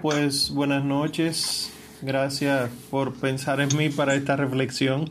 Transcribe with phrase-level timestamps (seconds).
[0.00, 5.10] Pues buenas noches, gracias por pensar en mí para esta reflexión.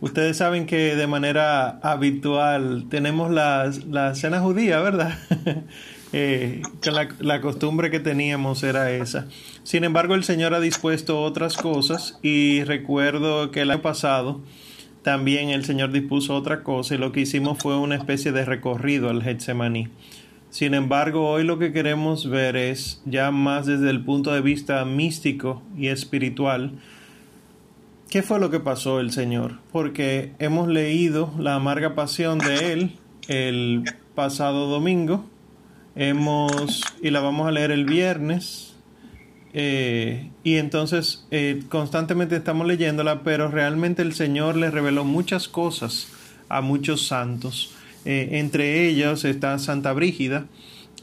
[0.00, 5.16] Ustedes saben que de manera habitual tenemos la, la cena judía, ¿verdad?
[6.12, 9.28] eh, que la, la costumbre que teníamos era esa.
[9.62, 14.42] Sin embargo, el Señor ha dispuesto otras cosas y recuerdo que el año pasado
[15.02, 19.10] también el Señor dispuso otra cosa y lo que hicimos fue una especie de recorrido
[19.10, 19.88] al Getsemaní.
[20.52, 24.84] Sin embargo, hoy lo que queremos ver es ya más desde el punto de vista
[24.84, 26.72] místico y espiritual,
[28.10, 29.60] ¿qué fue lo que pasó el Señor?
[29.72, 32.92] Porque hemos leído la amarga pasión de Él
[33.28, 33.84] el
[34.14, 35.24] pasado domingo,
[35.96, 38.74] hemos, y la vamos a leer el viernes,
[39.54, 46.08] eh, y entonces eh, constantemente estamos leyéndola, pero realmente el Señor le reveló muchas cosas
[46.50, 47.74] a muchos santos.
[48.04, 50.46] Eh, entre ellos está Santa Brígida,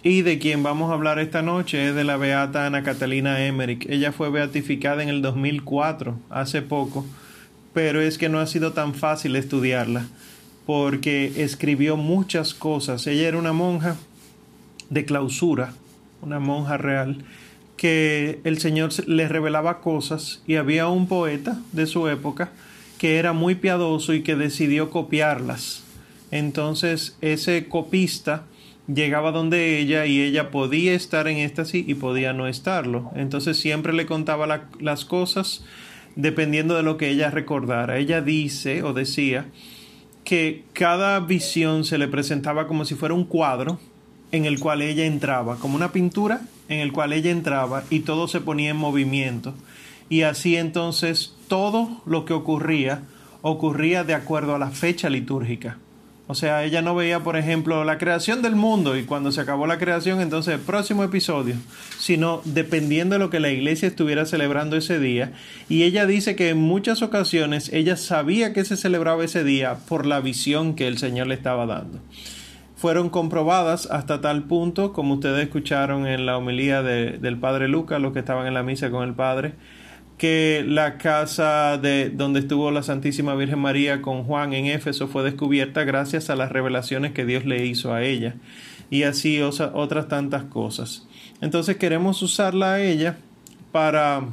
[0.02, 3.86] y de quien vamos a hablar esta noche es de la beata Ana Catalina Emmerich.
[3.90, 7.06] Ella fue beatificada en el 2004, hace poco,
[7.74, 10.08] pero es que no ha sido tan fácil estudiarla,
[10.66, 13.08] porque escribió muchas cosas.
[13.08, 13.98] Ella era una monja
[14.90, 15.74] de clausura,
[16.22, 17.24] una monja real,
[17.76, 22.52] que el Señor le revelaba cosas y había un poeta de su época
[22.98, 25.84] que era muy piadoso y que decidió copiarlas
[26.32, 28.46] entonces ese copista
[28.94, 33.12] llegaba donde ella y ella podía estar en éxtasis y podía no estarlo.
[33.16, 35.64] Entonces siempre le contaba las cosas
[36.16, 37.98] dependiendo de lo que ella recordara.
[37.98, 39.46] Ella dice o decía
[40.24, 43.80] que cada visión se le presentaba como si fuera un cuadro
[44.32, 48.28] en el cual ella entraba, como una pintura en el cual ella entraba y todo
[48.28, 49.54] se ponía en movimiento.
[50.08, 53.04] Y así entonces todo lo que ocurría
[53.42, 55.78] ocurría de acuerdo a la fecha litúrgica.
[56.32, 59.66] O sea, ella no veía, por ejemplo, la creación del mundo y cuando se acabó
[59.66, 61.56] la creación, entonces el próximo episodio,
[61.98, 65.32] sino dependiendo de lo que la iglesia estuviera celebrando ese día.
[65.70, 70.06] Y ella dice que en muchas ocasiones ella sabía que se celebraba ese día por
[70.06, 71.98] la visión que el Señor le estaba dando.
[72.76, 78.14] Fueron comprobadas hasta tal punto, como ustedes escucharon en la homilía del Padre Lucas, los
[78.14, 79.56] que estaban en la misa con el Padre,
[80.20, 85.24] que la casa de donde estuvo la Santísima Virgen María con Juan en Éfeso fue
[85.24, 88.36] descubierta gracias a las revelaciones que Dios le hizo a ella
[88.90, 91.08] y así otras tantas cosas.
[91.40, 93.18] Entonces queremos usarla a ella
[93.72, 94.26] para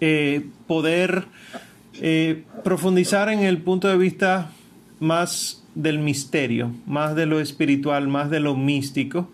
[0.00, 1.24] eh, poder
[1.94, 4.50] eh, profundizar en el punto de vista
[4.98, 9.30] más del misterio, más de lo espiritual, más de lo místico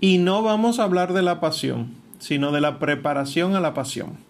[0.00, 4.29] y no vamos a hablar de la pasión, sino de la preparación a la pasión.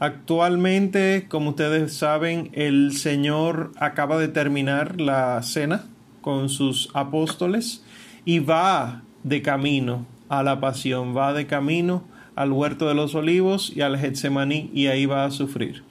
[0.00, 5.84] Actualmente, como ustedes saben, el Señor acaba de terminar la cena
[6.22, 7.84] con sus apóstoles
[8.24, 12.02] y va de camino a la pasión, va de camino
[12.34, 15.84] al huerto de los olivos y al Getsemaní y ahí va a sufrir.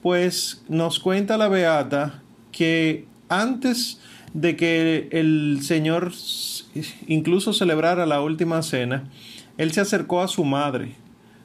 [0.00, 4.00] Pues nos cuenta la Beata que antes
[4.32, 6.12] de que el Señor
[7.06, 9.10] incluso celebrara la última cena,
[9.58, 10.94] Él se acercó a su madre,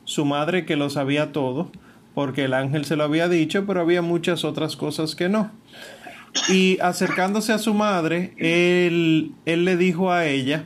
[0.06, 1.70] su madre que lo sabía todo,
[2.18, 5.52] porque el ángel se lo había dicho, pero había muchas otras cosas que no.
[6.50, 10.64] Y acercándose a su madre, él, él le dijo a ella,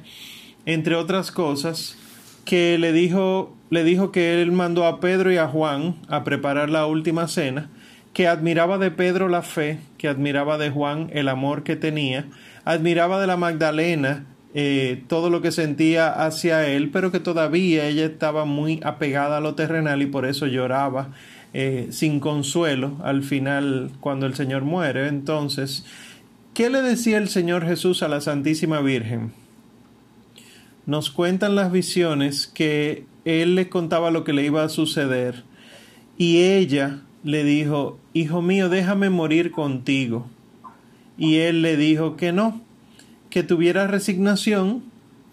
[0.66, 1.98] entre otras cosas,
[2.46, 6.70] que le dijo, le dijo que él mandó a Pedro y a Juan a preparar
[6.70, 7.70] la última cena,
[8.14, 12.28] que admiraba de Pedro la fe, que admiraba de Juan el amor que tenía,
[12.64, 18.06] admiraba de la Magdalena eh, todo lo que sentía hacia él, pero que todavía ella
[18.06, 21.12] estaba muy apegada a lo terrenal y por eso lloraba
[21.54, 25.08] eh, sin consuelo al final cuando el Señor muere.
[25.08, 25.86] Entonces,
[26.54, 29.34] ¿qué le decía el Señor Jesús a la Santísima Virgen?
[30.86, 35.44] Nos cuentan las visiones que Él le contaba lo que le iba a suceder
[36.18, 40.28] y ella le dijo, Hijo mío, déjame morir contigo.
[41.18, 42.62] Y Él le dijo que no,
[43.30, 44.84] que tuviera resignación,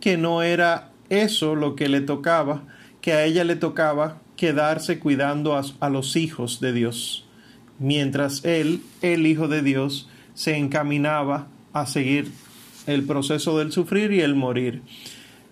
[0.00, 2.62] que no era eso lo que le tocaba,
[3.00, 7.26] que a ella le tocaba quedarse cuidando a, los hijos de Dios,
[7.80, 12.30] mientras él, el Hijo de Dios, se encaminaba a seguir
[12.86, 14.82] el proceso del sufrir y el morir.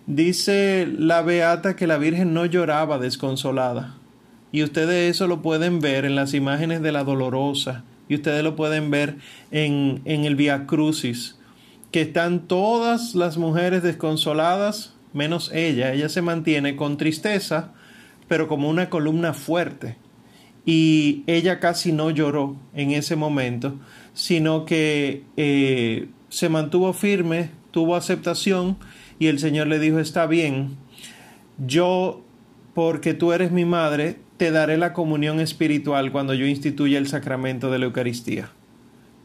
[0.07, 3.97] Dice la Beata que la Virgen no lloraba desconsolada.
[4.53, 7.83] Y ustedes eso lo pueden ver en las imágenes de la Dolorosa.
[8.07, 9.17] Y ustedes lo pueden ver
[9.51, 11.37] en, en el Via Crucis.
[11.91, 15.91] Que están todas las mujeres desconsoladas, menos ella.
[15.91, 17.73] Ella se mantiene con tristeza,
[18.27, 19.95] pero como una columna fuerte.
[20.65, 23.79] Y ella casi no lloró en ese momento,
[24.13, 28.77] sino que eh, se mantuvo firme, tuvo aceptación
[29.19, 30.75] y el Señor le dijo, está bien,
[31.65, 32.21] yo
[32.73, 37.71] porque tú eres mi madre, te daré la comunión espiritual cuando yo instituya el sacramento
[37.71, 38.51] de la Eucaristía.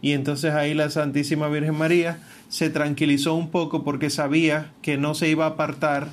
[0.00, 2.19] Y entonces ahí la Santísima Virgen María
[2.49, 6.08] se tranquilizó un poco porque sabía que no se iba a apartar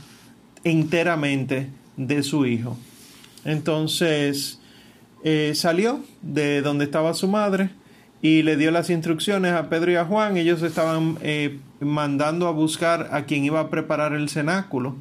[0.63, 1.69] enteramente
[2.00, 2.78] de su hijo.
[3.44, 4.60] Entonces
[5.24, 7.72] eh, salió de donde estaba su madre
[8.22, 10.38] y le dio las instrucciones a Pedro y a Juan.
[10.38, 14.96] Ellos estaban eh, mandando a buscar a quien iba a preparar el cenáculo.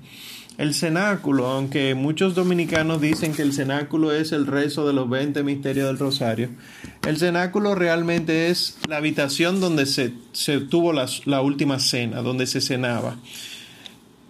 [0.56, 5.44] El cenáculo, aunque muchos dominicanos dicen que el cenáculo es el rezo de los 20
[5.44, 6.48] misterios del rosario,
[7.06, 10.10] el cenáculo realmente es la habitación donde se,
[10.68, 13.18] tuvo la, la última cena, donde se cenaba.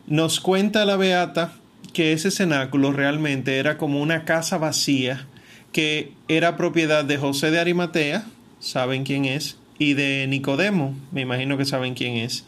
[0.07, 1.55] Nos cuenta la Beata
[1.99, 5.27] que ese cenáculo realmente era como una casa vacía
[5.73, 8.25] que era propiedad de José de Arimatea,
[8.61, 12.45] saben quién es, y de Nicodemo, me imagino que saben quién es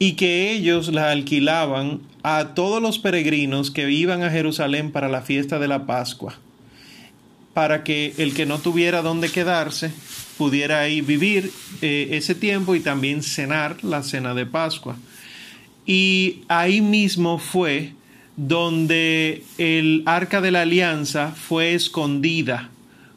[0.00, 5.22] y que ellos la alquilaban a todos los peregrinos que iban a Jerusalén para la
[5.22, 6.34] fiesta de la Pascua,
[7.54, 9.92] para que el que no tuviera dónde quedarse
[10.36, 14.96] pudiera ahí vivir eh, ese tiempo y también cenar la cena de Pascua.
[15.86, 17.92] Y ahí mismo fue
[18.46, 22.70] donde el arca de la alianza fue escondida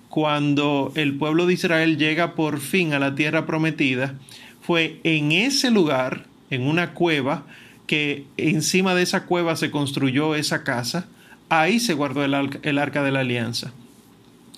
[0.09, 4.15] cuando el pueblo de Israel llega por fin a la tierra prometida,
[4.61, 7.45] fue en ese lugar en una cueva,
[7.87, 11.07] que encima de esa cueva se construyó esa casa,
[11.47, 13.71] ahí se guardó el, arca de la alianza.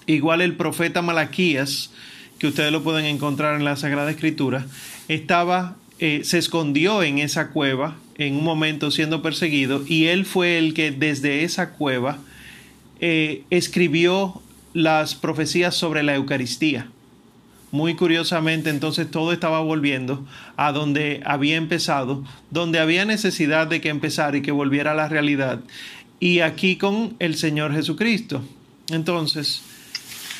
[0.07, 1.91] Igual el profeta Malaquías,
[2.39, 4.65] que ustedes lo pueden encontrar en la Sagrada Escritura,
[5.09, 10.57] estaba, eh, se escondió en esa cueva en un momento siendo perseguido y él fue
[10.57, 12.19] el que desde esa cueva
[12.99, 14.41] eh, escribió
[14.73, 16.89] las profecías sobre la Eucaristía
[17.75, 20.25] muy curiosamente entonces todo estaba volviendo
[20.55, 25.09] a donde había empezado, donde había necesidad de que empezara y que volviera a la
[25.09, 25.59] realidad.
[26.21, 28.41] Y aquí con el Señor Jesucristo.
[28.89, 29.61] Entonces,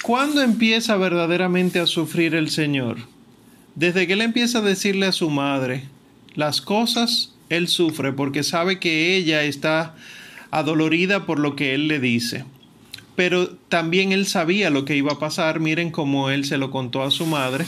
[0.02, 3.00] ¿cuándo empieza verdaderamente a sufrir el Señor?
[3.76, 5.84] Desde que Él empieza a decirle a su madre
[6.36, 9.96] las cosas, Él sufre porque sabe que ella está
[10.52, 12.46] adolorida por lo que Él le dice
[13.16, 17.04] pero también él sabía lo que iba a pasar, miren cómo él se lo contó
[17.04, 17.66] a su madre,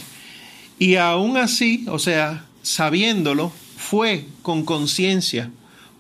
[0.78, 5.50] y aún así, o sea, sabiéndolo, fue con conciencia,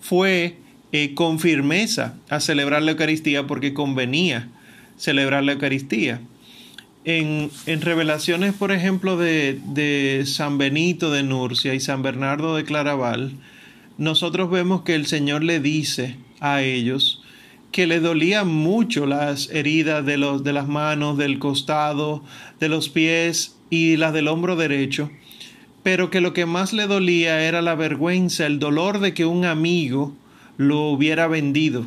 [0.02, 0.58] fue
[0.92, 4.50] eh, con firmeza a celebrar la Eucaristía porque convenía
[4.98, 6.22] celebrar la Eucaristía.
[7.06, 12.66] En, en revelaciones, por ejemplo, de, de San Benito de Nurcia y San Bernardo de
[12.66, 13.32] Claraval,
[13.98, 17.24] nosotros vemos que el Señor le dice a ellos,
[17.72, 22.24] que le dolían mucho las heridas de, los, de las manos, del costado,
[22.60, 25.10] de los pies y las del hombro derecho,
[25.84, 29.46] pero que lo que más le dolía era la vergüenza, el dolor de que un
[29.46, 30.16] amigo
[30.58, 31.86] lo hubiera vendido.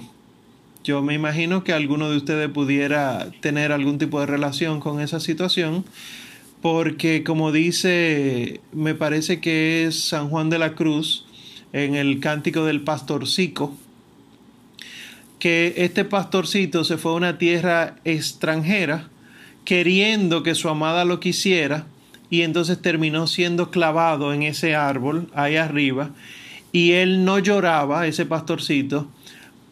[0.82, 5.20] Yo me imagino que alguno de ustedes pudiera tener algún tipo de relación con esa
[5.20, 5.84] situación,
[6.62, 11.26] porque como dice, me parece que es San Juan de la Cruz,
[11.72, 13.76] en el cántico del pastorcico,
[15.38, 19.08] que este pastorcito se fue a una tierra extranjera
[19.64, 21.86] queriendo que su amada lo quisiera
[22.28, 26.10] y entonces terminó siendo clavado en ese árbol ahí arriba
[26.72, 29.08] y él no lloraba, ese pastorcito,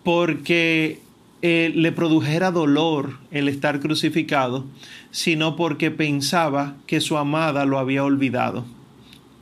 [0.03, 1.01] porque
[1.43, 4.65] eh, le produjera dolor el estar crucificado,
[5.11, 8.65] sino porque pensaba que su amada lo había olvidado.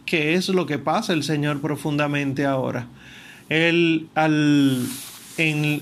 [0.07, 2.87] ¿Qué es lo que pasa el Señor profundamente ahora?
[3.49, 4.87] Él al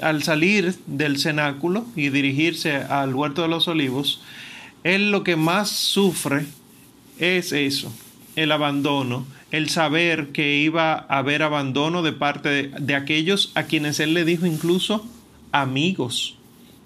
[0.02, 4.21] al salir del cenáculo y dirigirse al huerto de los olivos,
[4.83, 6.47] él lo que más sufre
[7.19, 7.93] es eso,
[8.35, 13.64] el abandono, el saber que iba a haber abandono de parte de, de aquellos a
[13.64, 15.07] quienes él le dijo incluso
[15.52, 16.37] amigos.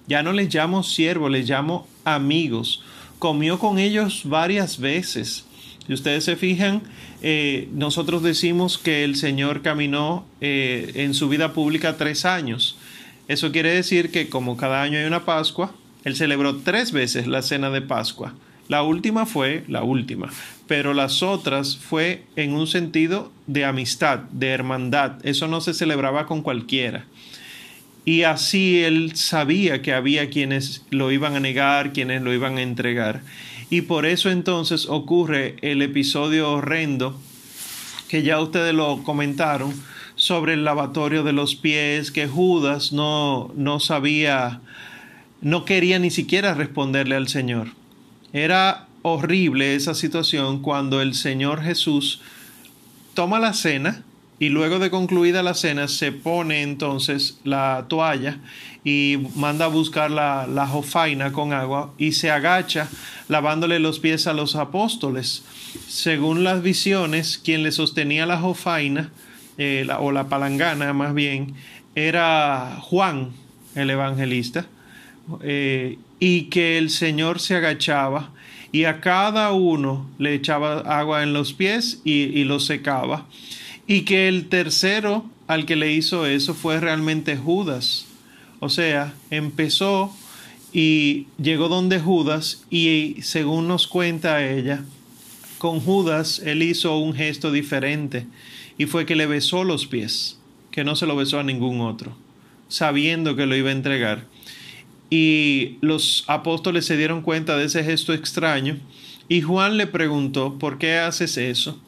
[0.06, 2.82] Ya no les llamo siervos, les llamo amigos.
[3.18, 5.46] Comió con ellos varias veces
[5.88, 6.82] si ustedes se fijan,
[7.22, 12.76] eh, nosotros decimos que el Señor caminó eh, en su vida pública tres años.
[13.26, 17.40] Eso quiere decir que como cada año hay una Pascua, Él celebró tres veces la
[17.40, 18.34] cena de Pascua.
[18.68, 20.30] La última fue la última,
[20.66, 25.24] pero las otras fue en un sentido de amistad, de hermandad.
[25.24, 27.06] Eso no se celebraba con cualquiera.
[28.04, 32.62] Y así él sabía que había quienes lo iban a negar, quienes lo iban a
[32.62, 33.22] entregar.
[33.70, 37.18] Y por eso entonces ocurre el episodio horrendo
[38.08, 39.74] que ya ustedes lo comentaron
[40.16, 44.60] sobre el lavatorio de los pies, que Judas no, no sabía,
[45.42, 47.68] no quería ni siquiera responderle al Señor.
[48.32, 52.20] Era horrible esa situación cuando el Señor Jesús
[53.14, 54.02] toma la cena
[54.40, 58.38] y luego de concluida la cena se pone entonces la toalla
[58.84, 62.88] y manda a buscar la, la jofaina con agua y se agacha
[63.28, 65.44] lavándole los pies a los apóstoles.
[65.88, 69.10] Según las visiones, quien le sostenía la jofaina,
[69.58, 71.54] eh, o la palangana más bien,
[71.96, 73.30] era Juan,
[73.74, 74.66] el evangelista,
[75.42, 78.30] eh, y que el Señor se agachaba
[78.70, 83.26] y a cada uno le echaba agua en los pies y, y los secaba,
[83.88, 88.06] y que el tercero al que le hizo eso fue realmente Judas.
[88.60, 90.14] O sea, empezó
[90.72, 94.84] y llegó donde Judas y según nos cuenta ella,
[95.56, 98.26] con Judas él hizo un gesto diferente
[98.76, 100.38] y fue que le besó los pies,
[100.70, 102.14] que no se lo besó a ningún otro,
[102.68, 104.26] sabiendo que lo iba a entregar.
[105.08, 108.76] Y los apóstoles se dieron cuenta de ese gesto extraño
[109.30, 111.80] y Juan le preguntó, ¿por qué haces eso?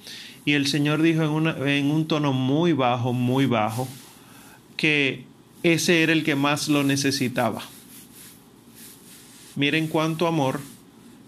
[0.50, 3.86] Y el Señor dijo en, en un tono muy bajo, muy bajo,
[4.76, 5.22] que
[5.62, 7.62] ese era el que más lo necesitaba.
[9.54, 10.60] Miren cuánto amor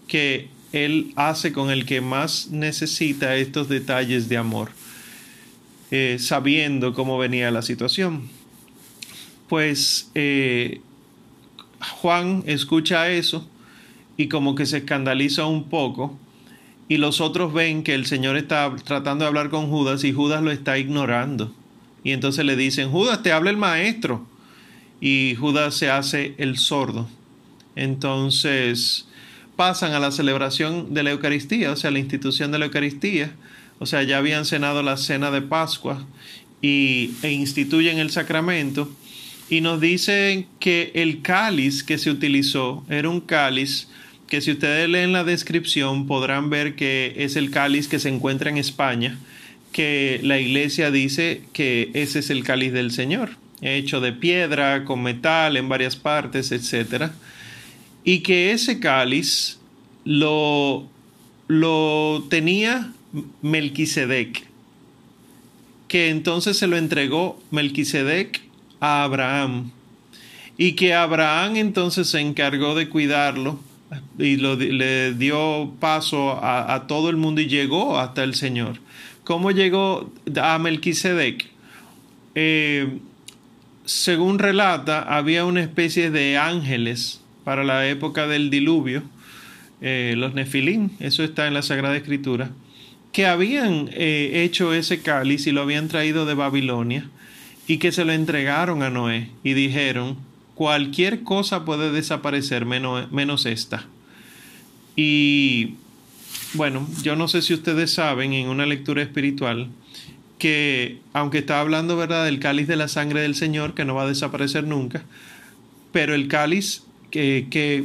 [0.09, 4.73] que Él hace con el que más necesita estos detalles de amor,
[5.93, 8.29] eh, sabiendo cómo venía la situación.
[9.49, 10.81] Pues eh,
[12.01, 13.49] Juan escucha eso
[14.17, 16.19] y como que se escandaliza un poco
[16.93, 20.43] y los otros ven que el Señor está tratando de hablar con Judas y Judas
[20.43, 21.51] lo está ignorando.
[22.05, 24.27] Y entonces le dicen, Judas, te habla el maestro.
[25.01, 27.09] Y Judas se hace el sordo.
[27.77, 29.09] Entonces
[29.57, 33.33] pasan a la celebración de la Eucaristía, o sea, la institución de la Eucaristía.
[33.79, 36.05] O sea, ya habían cenado la cena de Pascua
[36.61, 38.95] y, e instituyen el sacramento.
[39.49, 43.89] Y nos dicen que el cáliz que se utilizó era un cáliz
[44.33, 48.49] que si ustedes leen la descripción podrán ver que es el cáliz que se encuentra
[48.49, 49.19] en España,
[49.73, 55.03] que la iglesia dice que ese es el cáliz del Señor, hecho de piedra, con
[55.03, 57.15] metal en varias partes, etcétera.
[58.05, 59.59] Y que ese cáliz
[60.07, 60.89] lo,
[61.47, 62.91] lo tenía
[63.43, 64.47] Melquisedec,
[65.89, 68.41] que entonces se lo entregó Melquisedec
[68.81, 69.73] a Abraham,
[70.57, 73.61] y que Abraham entonces se encargó de cuidarlo
[74.19, 78.79] y le dio paso a, todo el mundo y llegó hasta el Señor.
[79.25, 81.47] ¿Cómo llegó a Melquisedec?
[82.35, 82.99] Eh,
[83.85, 89.03] según relata, había una especie de ángeles para la época del diluvio,
[89.81, 92.51] eh, los nefilín, eso está en la Sagrada Escritura,
[93.13, 97.09] que habían eh, hecho ese cáliz y lo habían traído de Babilonia
[97.67, 100.17] y que se lo entregaron a Noé y dijeron,
[100.55, 103.87] cualquier cosa puede desaparecer menos, menos esta.
[104.97, 105.75] Y
[106.55, 109.69] bueno, yo no sé si ustedes saben en una lectura espiritual
[110.39, 114.03] que aunque está hablando verdad del cáliz de la sangre del Señor que no va
[114.03, 115.05] a desaparecer nunca,
[115.93, 117.85] pero el cáliz que,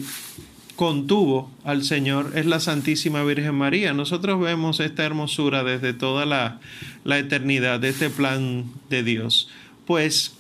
[0.76, 3.94] contuvo al Señor es la Santísima Virgen María.
[3.94, 6.60] Nosotros vemos esta hermosura desde toda la,
[7.04, 9.50] la eternidad de este plan de Dios.
[9.88, 10.37] Pues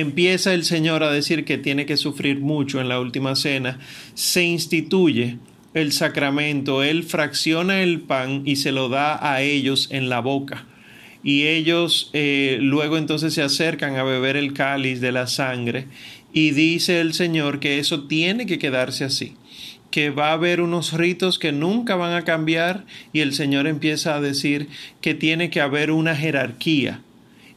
[0.00, 3.78] empieza el Señor a decir que tiene que sufrir mucho en la última cena,
[4.14, 5.38] se instituye
[5.74, 10.64] el sacramento, Él fracciona el pan y se lo da a ellos en la boca.
[11.22, 15.86] Y ellos eh, luego entonces se acercan a beber el cáliz de la sangre
[16.32, 19.34] y dice el Señor que eso tiene que quedarse así,
[19.90, 24.14] que va a haber unos ritos que nunca van a cambiar y el Señor empieza
[24.14, 24.68] a decir
[25.00, 27.00] que tiene que haber una jerarquía.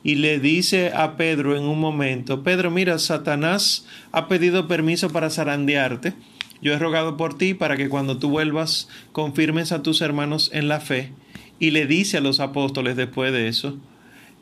[0.04, 5.30] Y le dice a Pedro en un momento, Pedro, mira, Satanás ha pedido permiso para
[5.30, 6.14] zarandearte.
[6.62, 10.68] Yo he rogado por ti para que cuando tú vuelvas confirmes a tus hermanos en
[10.68, 11.12] la fe.
[11.60, 13.78] Y le dice a los apóstoles después de eso,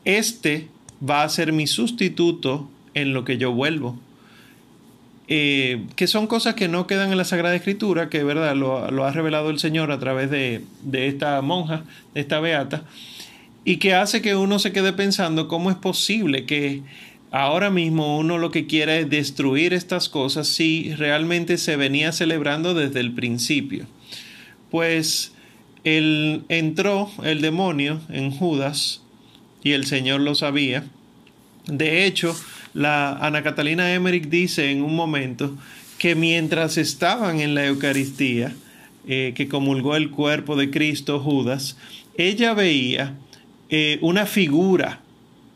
[0.04, 0.68] este
[1.08, 3.98] va a ser mi sustituto en lo que yo vuelvo.
[5.30, 9.04] Eh, que son cosas que no quedan en la Sagrada Escritura, que verdad lo, lo
[9.04, 11.84] ha revelado el Señor a través de, de, esta monja,
[12.14, 12.84] de esta beata,
[13.68, 16.80] y que hace que uno se quede pensando cómo es posible que
[17.30, 22.72] ahora mismo uno lo que quiera es destruir estas cosas si realmente se venía celebrando
[22.72, 23.84] desde el principio.
[24.70, 25.34] Pues
[25.84, 29.02] él entró el demonio en Judas
[29.62, 30.86] y el Señor lo sabía.
[31.66, 32.34] De hecho,
[32.72, 35.54] la Ana Catalina Emmerich dice en un momento
[35.98, 38.54] que mientras estaban en la Eucaristía,
[39.06, 41.76] eh, que comulgó el cuerpo de Cristo Judas,
[42.16, 43.14] ella veía
[43.70, 45.00] eh, una figura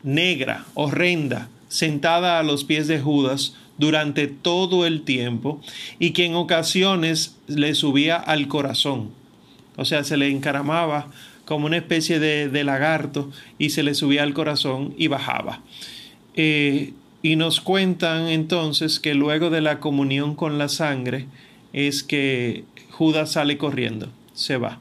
[0.03, 5.61] negra, horrenda, sentada a los pies de Judas durante todo el tiempo
[5.99, 9.11] y que en ocasiones le subía al corazón.
[9.75, 11.07] O sea, se le encaramaba
[11.45, 15.61] como una especie de, lagarto y se le subía al corazón y bajaba.
[16.35, 21.25] Eh, y nos cuentan entonces que luego de la comunión con la sangre
[21.71, 24.79] es que Judas sale corriendo, se va.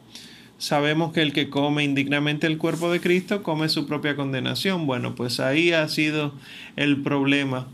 [0.62, 4.87] Sabemos que el que come indignamente el cuerpo de Cristo come su propia condenación.
[4.87, 6.35] Bueno, pues ahí ha sido
[6.76, 7.66] el problema.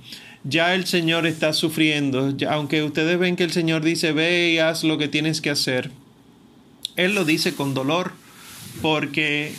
[0.42, 4.84] Ya el Señor está sufriendo, aunque ustedes ven que el Señor dice, ve y haz
[4.84, 5.90] lo que tienes que hacer.
[6.96, 8.12] Él lo dice con dolor,
[8.80, 9.52] porque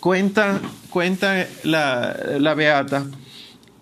[0.00, 0.60] cuenta,
[0.90, 3.06] cuenta la, la Beata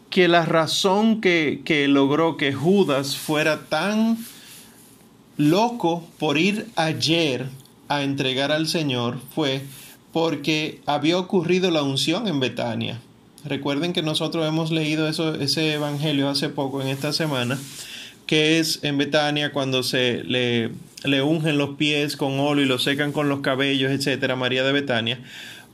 [0.09, 4.19] que la razón que, que logró que Judas fuera tan
[5.37, 7.51] loco por ir ayer
[7.97, 9.63] a entregar al Señor fue
[10.13, 13.01] porque había ocurrido la unción en Betania.
[13.45, 17.59] Recuerden que nosotros hemos leído eso, ese evangelio hace poco, en esta semana,
[18.27, 20.71] que es en Betania cuando se le,
[21.05, 24.73] le ungen los pies con óleo y lo secan con los cabellos, etcétera, María de
[24.73, 25.19] Betania.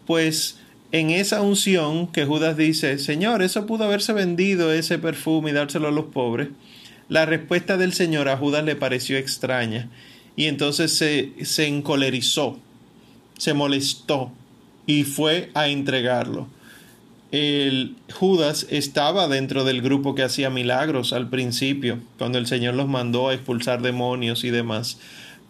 [0.07, 0.59] Pues
[0.93, 5.89] en esa unción que Judas dice, Señor, eso pudo haberse vendido ese perfume y dárselo
[5.89, 6.49] a los pobres.
[7.11, 9.89] La respuesta del Señor a Judas le pareció extraña
[10.39, 12.59] y entonces se, se encolerizó,
[13.37, 14.33] se molestó
[14.87, 16.49] y fue a entregarlo
[17.31, 22.89] el Judas estaba dentro del grupo que hacía milagros al principio, cuando el Señor los
[22.89, 24.99] mandó a expulsar demonios y demás.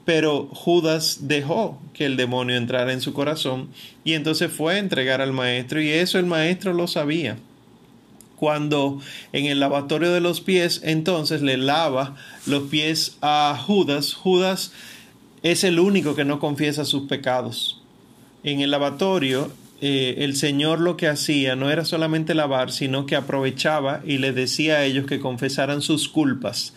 [0.04, 3.68] Pero Judas dejó que el demonio entrara en su corazón
[4.04, 7.36] y entonces fue a entregar al maestro y eso el maestro lo sabía.
[8.38, 9.00] Cuando
[9.32, 12.14] en el lavatorio de los pies entonces le lava
[12.46, 14.72] los pies a Judas, Judas
[15.42, 17.82] es el único que no confiesa sus pecados.
[18.44, 23.14] En el lavatorio eh, el Señor lo que hacía no era solamente lavar, sino que
[23.14, 26.74] aprovechaba y le decía a ellos que confesaran sus culpas,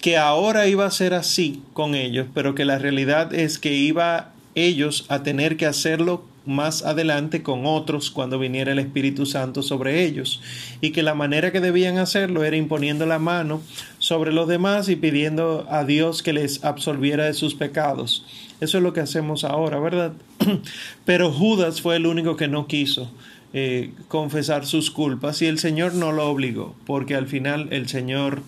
[0.00, 4.32] que ahora iba a ser así con ellos, pero que la realidad es que iba
[4.54, 10.04] ellos a tener que hacerlo más adelante con otros cuando viniera el Espíritu Santo sobre
[10.04, 10.42] ellos,
[10.80, 13.62] y que la manera que debían hacerlo era imponiendo la mano
[13.98, 18.24] sobre los demás y pidiendo a Dios que les absolviera de sus pecados.
[18.60, 20.12] Eso es lo que hacemos ahora, ¿verdad?
[21.04, 23.10] Pero Judas fue el único que no quiso
[23.52, 28.42] eh, confesar sus culpas y el Señor no lo obligó, porque al final el Señor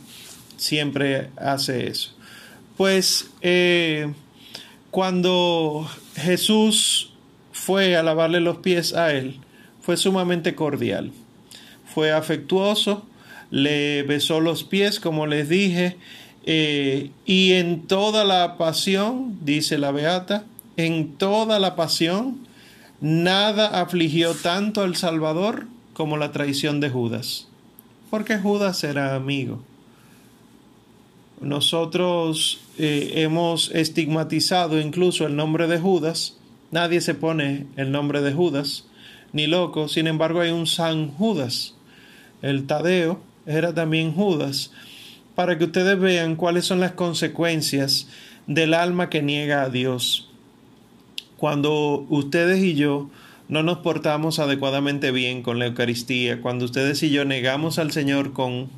[0.56, 2.12] siempre hace eso.
[2.76, 4.12] Pues eh,
[4.90, 7.12] cuando Jesús
[7.66, 9.40] fue a lavarle los pies a él,
[9.80, 11.10] fue sumamente cordial,
[11.84, 13.04] fue afectuoso,
[13.50, 15.96] le besó los pies, como les dije,
[16.44, 20.44] eh, y en toda la pasión, dice la Beata,
[20.76, 22.38] en toda la pasión,
[23.00, 27.48] nada afligió tanto al Salvador como la traición de Judas,
[28.10, 29.60] porque Judas era amigo.
[31.40, 36.36] Nosotros eh, hemos estigmatizado incluso el nombre de Judas,
[36.70, 38.86] nadie se pone el nombre de Judas,
[39.32, 41.74] ni loco, sin embargo hay un San Judas,
[42.42, 44.72] el Tadeo era también Judas,
[45.34, 48.08] para que ustedes vean cuáles son las consecuencias
[48.46, 50.28] del alma que niega a Dios.
[51.36, 53.10] Cuando ustedes y yo
[53.48, 58.32] no nos portamos adecuadamente bien con la Eucaristía, cuando ustedes y yo negamos al Señor
[58.32, 58.68] con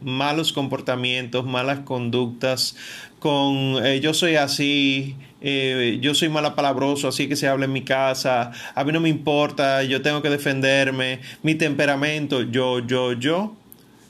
[0.00, 2.76] malos comportamientos, malas conductas,
[3.18, 7.82] con eh, yo soy así, eh, yo soy malapalabroso, así que se habla en mi
[7.82, 13.56] casa, a mí no me importa, yo tengo que defenderme, mi temperamento, yo, yo, yo,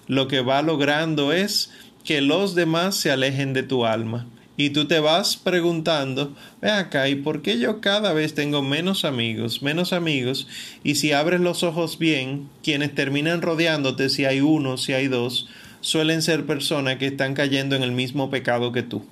[0.06, 1.72] lo que va logrando es
[2.04, 4.26] que los demás se alejen de tu alma.
[4.56, 9.06] Y tú te vas preguntando, ve acá, ¿y por qué yo cada vez tengo menos
[9.06, 10.48] amigos, menos amigos?
[10.84, 15.48] Y si abres los ojos bien, quienes terminan rodeándote, si hay uno, si hay dos,
[15.80, 19.04] suelen ser personas que están cayendo en el mismo pecado que tú,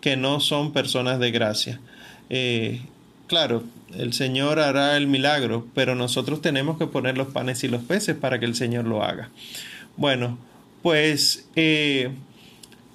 [0.00, 1.80] que no son personas de gracia.
[2.30, 2.82] Eh,
[3.26, 3.64] claro,
[3.96, 8.16] el Señor hará el milagro, pero nosotros tenemos que poner los panes y los peces
[8.16, 9.30] para que el Señor lo haga.
[9.96, 10.38] Bueno,
[10.82, 12.10] pues eh,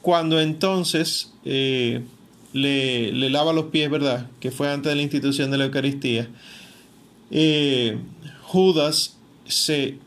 [0.01, 2.01] cuando entonces eh,
[2.53, 4.27] le, lava los pies, ¿verdad?
[4.39, 6.27] Que fue antes de la institución de la Eucaristía,
[7.32, 7.97] eh,
[8.41, 9.97] Judas se,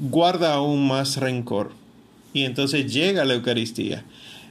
[0.00, 1.72] guarda aún más rencor
[2.32, 4.04] y entonces llega la Eucaristía.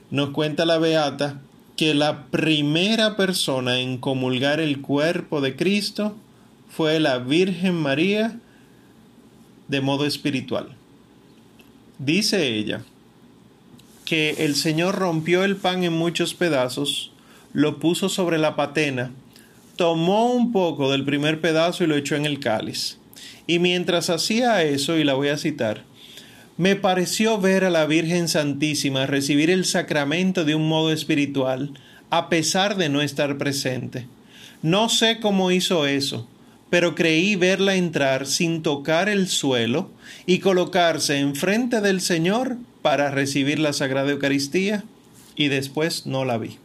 [0.10, 1.42] Nos cuenta la Beata
[1.76, 6.16] que la primera persona en comulgar el cuerpo de Cristo
[6.70, 8.40] fue la Virgen María
[9.68, 10.76] de modo espiritual.
[11.98, 12.84] Dice ella
[14.06, 17.12] que el Señor rompió el pan en muchos pedazos,
[17.54, 19.12] lo puso sobre la patena,
[19.76, 22.98] tomó un poco del primer pedazo y lo echó en el cáliz.
[23.48, 25.84] Y mientras hacía eso, y la voy a citar,
[26.62, 31.72] me pareció ver a la Virgen Santísima recibir el sacramento de un modo espiritual,
[32.12, 34.06] a pesar de no estar presente.
[34.62, 36.28] No sé cómo hizo eso,
[36.70, 39.90] pero creí verla entrar sin tocar el suelo
[40.28, 44.84] y colocarse enfrente del Señor para recibir la Sagrada Eucaristía
[45.36, 46.60] y después no la vi.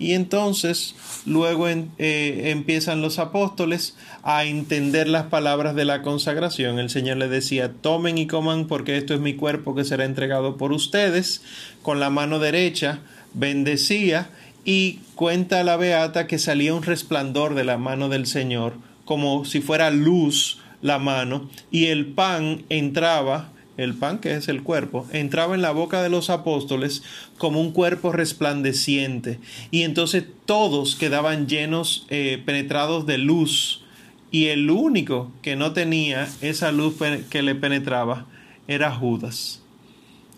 [0.00, 0.94] Y entonces
[1.26, 6.78] luego eh, empiezan los apóstoles a entender las palabras de la consagración.
[6.78, 10.56] El Señor les decía, tomen y coman porque esto es mi cuerpo que será entregado
[10.56, 11.42] por ustedes.
[11.82, 13.00] Con la mano derecha
[13.34, 14.30] bendecía
[14.64, 18.72] y cuenta la beata que salía un resplandor de la mano del Señor,
[19.04, 23.50] como si fuera luz la mano, y el pan entraba
[23.82, 27.02] el pan que es el cuerpo, entraba en la boca de los apóstoles
[27.38, 29.38] como un cuerpo resplandeciente.
[29.70, 33.82] Y entonces todos quedaban llenos, eh, penetrados de luz.
[34.30, 36.94] Y el único que no tenía esa luz
[37.30, 38.26] que le penetraba
[38.68, 39.62] era Judas.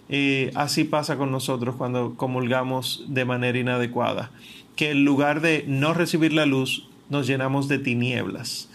[0.08, 4.30] Eh, así pasa con nosotros cuando comulgamos de manera inadecuada,
[4.76, 8.68] que en lugar de no recibir la luz, nos llenamos de tinieblas.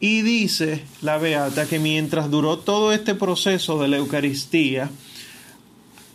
[0.00, 4.90] Y dice la Beata que mientras duró todo este proceso de la Eucaristía,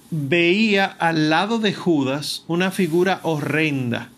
[0.10, 4.10] veía al lado de Judas una figura horrenda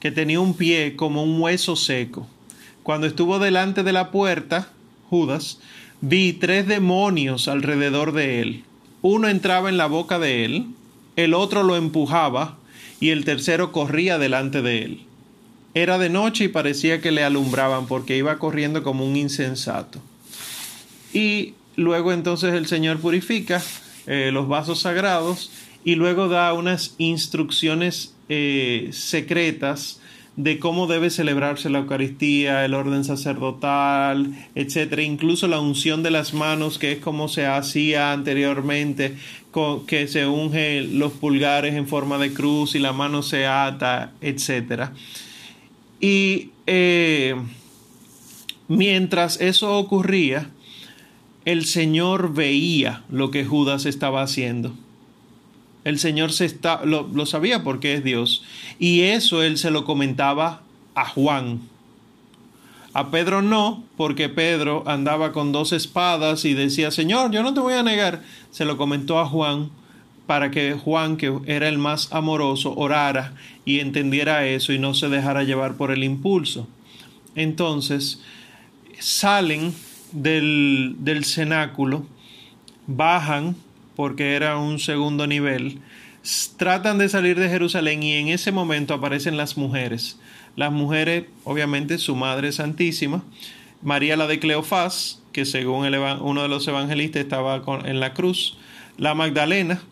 [0.00, 2.26] que tenía un pie como un hueso seco.
[2.82, 4.68] Cuando estuvo delante de la puerta,
[5.08, 5.60] Judas,
[6.02, 8.64] vi tres demonios alrededor de él.
[9.00, 10.66] Uno entraba en la boca de él,
[11.16, 12.58] el otro lo empujaba
[13.00, 15.05] y el tercero corría delante de él.
[15.76, 20.00] Era de noche y parecía que le alumbraban porque iba corriendo como un insensato.
[21.12, 23.62] Y luego entonces el Señor purifica
[24.06, 25.50] eh, los vasos sagrados
[25.84, 30.00] y luego da unas instrucciones eh, secretas
[30.36, 36.32] de cómo debe celebrarse la Eucaristía, el orden sacerdotal, etcétera, incluso la unción de las
[36.32, 39.18] manos, que es como se hacía anteriormente,
[39.86, 44.94] que se unge los pulgares en forma de cruz y la mano se ata, etcétera.
[46.00, 47.34] Y eh,
[48.68, 50.50] mientras eso ocurría,
[51.44, 54.72] el Señor veía lo que Judas estaba haciendo.
[55.84, 58.42] El Señor se está, lo, lo sabía porque es Dios.
[58.78, 60.62] Y eso él se lo comentaba
[60.94, 61.60] a Juan.
[62.92, 67.60] A Pedro no, porque Pedro andaba con dos espadas y decía, Señor, yo no te
[67.60, 68.24] voy a negar.
[68.50, 69.70] Se lo comentó a Juan
[70.26, 73.34] para que Juan, que era el más amoroso, orara
[73.64, 76.68] y entendiera eso y no se dejara llevar por el impulso.
[77.34, 78.22] Entonces,
[78.98, 79.74] salen
[80.12, 82.06] del, del cenáculo,
[82.86, 83.56] bajan,
[83.94, 85.80] porque era un segundo nivel,
[86.56, 90.18] tratan de salir de Jerusalén y en ese momento aparecen las mujeres.
[90.56, 93.22] Las mujeres, obviamente, su Madre Santísima,
[93.82, 98.56] María la de Cleofás, que según uno de los evangelistas estaba en la cruz,
[98.96, 99.82] la Magdalena,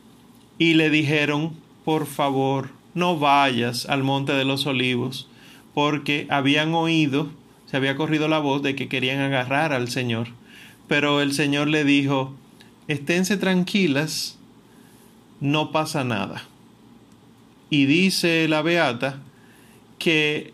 [0.59, 5.29] y le dijeron, por favor, no vayas al monte de los olivos,
[5.75, 7.29] porque habían oído,
[7.67, 10.29] se había corrido la voz de que querían agarrar al Señor.
[10.87, 12.35] Pero el Señor le dijo,
[12.89, 14.39] esténse tranquilas,
[15.41, 16.45] no pasa nada.
[17.71, 19.19] Y dice la Beata
[19.99, 20.53] que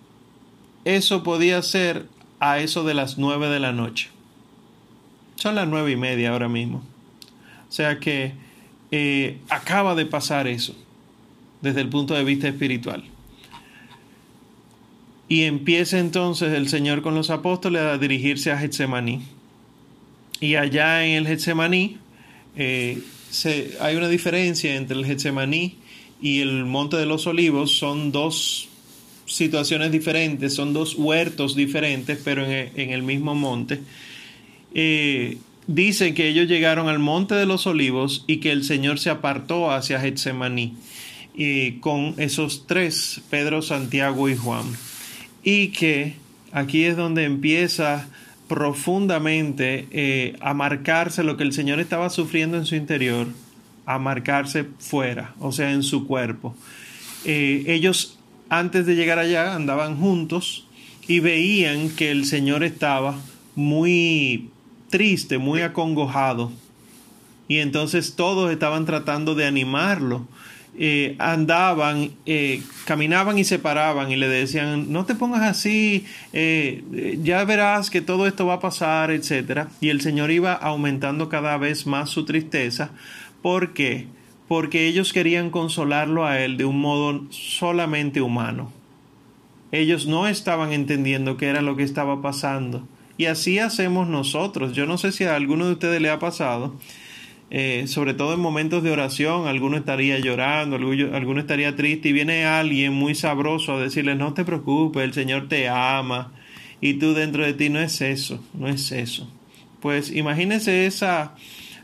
[0.85, 2.07] eso podía ser
[2.39, 4.09] a eso de las nueve de la noche.
[5.37, 6.83] Son las nueve y media ahora mismo.
[7.69, 8.33] O sea que
[8.91, 10.75] eh, acaba de pasar eso
[11.61, 13.05] desde el punto de vista espiritual.
[15.29, 19.23] Y empieza entonces el Señor con los apóstoles a dirigirse a Getsemaní.
[20.41, 21.99] Y allá en el Getsemaní
[22.57, 23.01] eh,
[23.81, 25.77] hay una diferencia entre el Getsemaní
[26.21, 27.77] y el Monte de los Olivos.
[27.79, 28.69] Son dos
[29.27, 33.81] situaciones diferentes, son dos huertos diferentes, pero en, el mismo monte.
[34.75, 35.39] Eh,
[35.75, 39.71] dice que ellos llegaron al monte de los olivos y que el Señor se apartó
[39.71, 40.75] hacia Getsemaní
[41.33, 44.65] y con esos tres, Pedro, Santiago y Juan.
[45.45, 46.17] Y que
[46.53, 48.09] aquí es donde empieza
[48.49, 53.29] profundamente eh, a marcarse lo que el Señor estaba sufriendo en su interior,
[53.87, 56.55] a marcarse fuera, o sea, en su cuerpo.
[57.25, 60.67] Eh, ellos antes de llegar allá andaban juntos
[61.07, 63.21] y veían que el Señor estaba
[63.55, 64.51] muy
[64.91, 66.53] triste, muy acongojado.
[67.49, 70.27] Y entonces todos estaban tratando de animarlo.
[70.79, 77.19] Eh, andaban, eh, caminaban y se paraban y le decían, no te pongas así, eh,
[77.25, 79.69] ya verás que todo esto va a pasar, etc.
[79.81, 82.93] Y el Señor iba aumentando cada vez más su tristeza.
[83.43, 84.07] ¿Por qué?
[84.47, 88.73] Porque ellos querían consolarlo a él de un modo solamente humano.
[89.73, 92.87] Ellos no estaban entendiendo qué era lo que estaba pasando
[93.21, 94.73] y así hacemos nosotros.
[94.73, 96.77] Yo no sé si a alguno de ustedes le ha pasado
[97.53, 102.45] eh, sobre todo en momentos de oración, alguno estaría llorando, alguno, estaría triste y viene
[102.45, 106.33] alguien muy sabroso a decirle, no te preocupes, el Señor te ama
[106.81, 109.29] y tú dentro de ti no es eso, no es eso.
[109.81, 111.35] Pues imagínese esa,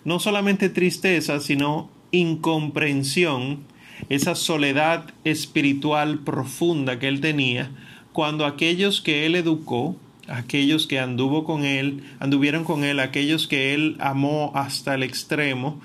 [0.05, 3.65] no solamente tristeza, sino incomprensión,
[4.09, 7.73] esa soledad espiritual profunda que él tenía,
[8.13, 9.97] cuando aquellos que él educó,
[10.29, 15.81] aquellos que anduvo con él, anduvieron con él, aquellos que él amó hasta el extremo,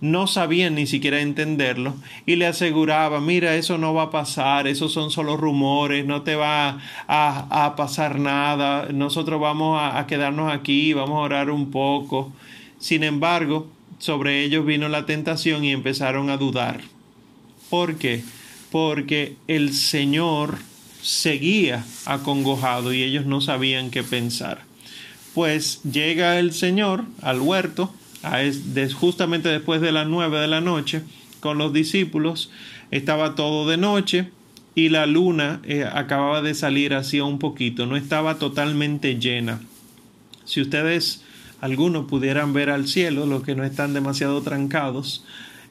[0.00, 1.94] no sabían ni siquiera entenderlo
[2.26, 6.34] y le aseguraba, mira, eso no va a pasar, esos son solo rumores, no te
[6.34, 6.78] va
[7.08, 12.32] a, a pasar nada, nosotros vamos a, a quedarnos aquí, vamos a orar un poco.
[12.78, 16.80] Sin embargo, sobre ellos vino la tentación y empezaron a dudar.
[17.70, 18.22] ¿Por qué?
[18.70, 20.58] Porque el Señor
[21.04, 24.62] seguía acongojado y ellos no sabían qué pensar.
[25.34, 27.94] Pues llega el Señor al huerto,
[28.94, 31.02] justamente después de las nueve de la noche,
[31.40, 32.50] con los discípulos,
[32.90, 34.30] estaba todo de noche
[34.74, 39.60] y la luna eh, acababa de salir hacía un poquito, no estaba totalmente llena.
[40.46, 41.22] Si ustedes,
[41.60, 45.22] algunos pudieran ver al cielo, los que no están demasiado trancados,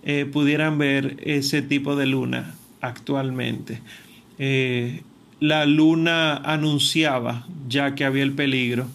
[0.03, 3.81] eh, pudieran ver ese tipo de luna actualmente.
[4.37, 5.01] Eh,
[5.43, 8.87] la luna anunciaba ya que había el peligro.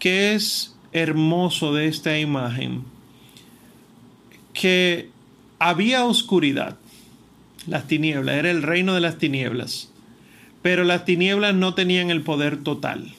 [0.00, 2.82] ¿Qué es hermoso de esta imagen?
[4.52, 5.10] Que
[5.60, 6.76] había oscuridad,
[7.68, 9.92] las tinieblas, era el reino de las tinieblas,
[10.60, 13.14] pero las tinieblas no tenían el poder total.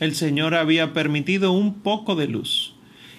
[0.00, 2.72] El Señor había permitido un poco de luz,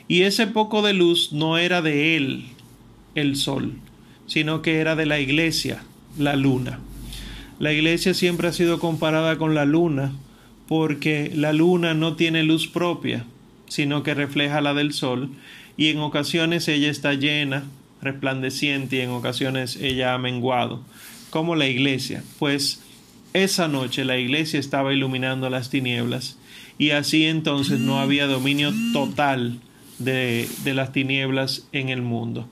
[0.07, 2.45] y ese poco de luz no era de Él,
[3.13, 3.75] el sol,
[4.25, 5.83] sino que era de la iglesia,
[6.17, 6.79] la luna.
[7.59, 10.13] La iglesia siempre ha sido comparada con la luna
[10.69, 13.25] porque la luna no tiene luz propia,
[13.67, 15.29] sino que refleja la del sol
[15.75, 17.65] y en ocasiones ella está llena,
[18.01, 20.83] resplandeciente y en ocasiones ella ha menguado,
[21.31, 22.81] como la iglesia, pues
[23.33, 26.37] esa noche la iglesia estaba iluminando las tinieblas
[26.77, 29.59] y así entonces no había dominio total
[29.97, 32.47] de, de las tinieblas en el mundo.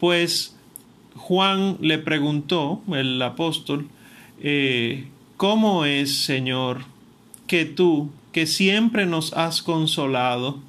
[0.00, 0.56] Pues
[1.14, 3.88] Juan le preguntó, el apóstol,
[4.42, 6.84] eh, ¿cómo es, Señor,
[7.46, 10.60] que tú, que siempre nos has consolado,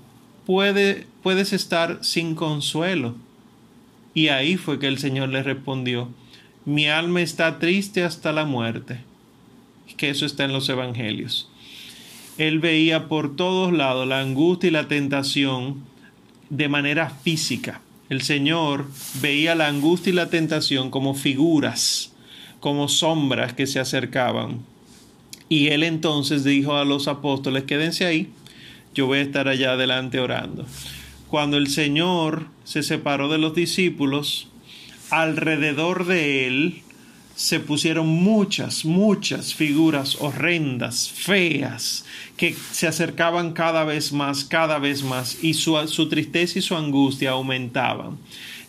[0.46, 3.16] puede, puedes estar sin consuelo?
[4.14, 6.10] Y ahí fue que el Señor le respondió,
[6.66, 9.00] mi alma está triste hasta la muerte,
[9.96, 11.50] que eso está en los Evangelios.
[12.38, 15.84] Él veía por todos lados la angustia y la tentación
[16.50, 17.82] de manera física.
[18.10, 18.86] El Señor
[19.22, 22.14] veía la angustia y la tentación como figuras
[22.60, 24.60] como sombras que se acercaban.
[25.50, 28.30] Y él entonces dijo a los apóstoles, quédense ahí,
[28.94, 30.66] yo voy a estar allá adelante orando.
[31.30, 34.48] Cuando el Señor se separó de los discípulos,
[35.10, 36.82] alrededor de él
[37.36, 42.04] se pusieron muchas, muchas figuras horrendas, feas,
[42.36, 46.76] que se acercaban cada vez más, cada vez más, y su, su tristeza y su
[46.76, 48.18] angustia aumentaban.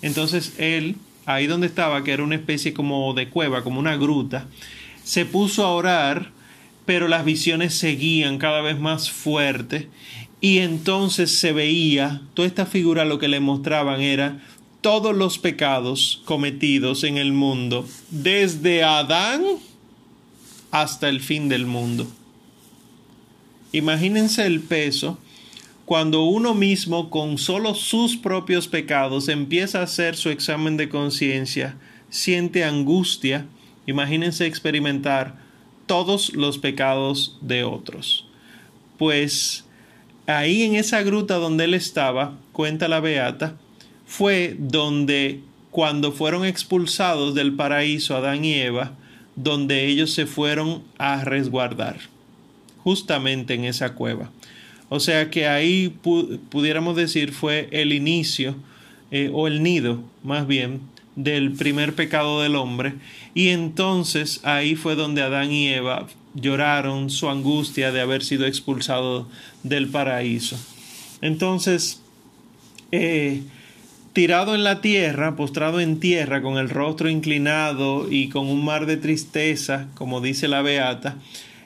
[0.02, 0.96] Entonces él
[1.28, 4.46] ahí donde estaba, que era una especie como de cueva, como una gruta,
[5.04, 6.32] se puso a orar,
[6.86, 9.86] pero las visiones seguían cada vez más fuertes
[10.40, 14.40] y entonces se veía, toda esta figura lo que le mostraban era
[14.80, 19.42] todos los pecados cometidos en el mundo, desde Adán
[20.70, 22.06] hasta el fin del mundo.
[23.72, 25.18] Imagínense el peso
[25.88, 31.78] cuando uno mismo con solo sus propios pecados empieza a hacer su examen de conciencia,
[32.10, 33.46] siente angustia,
[33.86, 35.36] imagínense experimentar
[35.86, 38.26] todos los pecados de otros.
[38.98, 39.64] Pues
[40.26, 43.56] ahí en esa gruta donde él estaba, cuenta la Beata,
[44.04, 48.92] fue donde cuando fueron expulsados del paraíso Adán y Eva,
[49.36, 51.98] donde ellos se fueron a resguardar,
[52.84, 54.30] justamente en esa cueva.
[54.88, 55.94] O sea que ahí
[56.50, 58.56] pudiéramos decir fue el inicio
[59.10, 60.80] eh, o el nido más bien
[61.16, 62.94] del primer pecado del hombre
[63.34, 69.26] y entonces ahí fue donde Adán y Eva lloraron su angustia de haber sido expulsados
[69.62, 70.58] del paraíso.
[71.20, 72.00] Entonces,
[72.92, 73.42] eh,
[74.12, 78.86] tirado en la tierra, postrado en tierra, con el rostro inclinado y con un mar
[78.86, 81.16] de tristeza, como dice la Beata,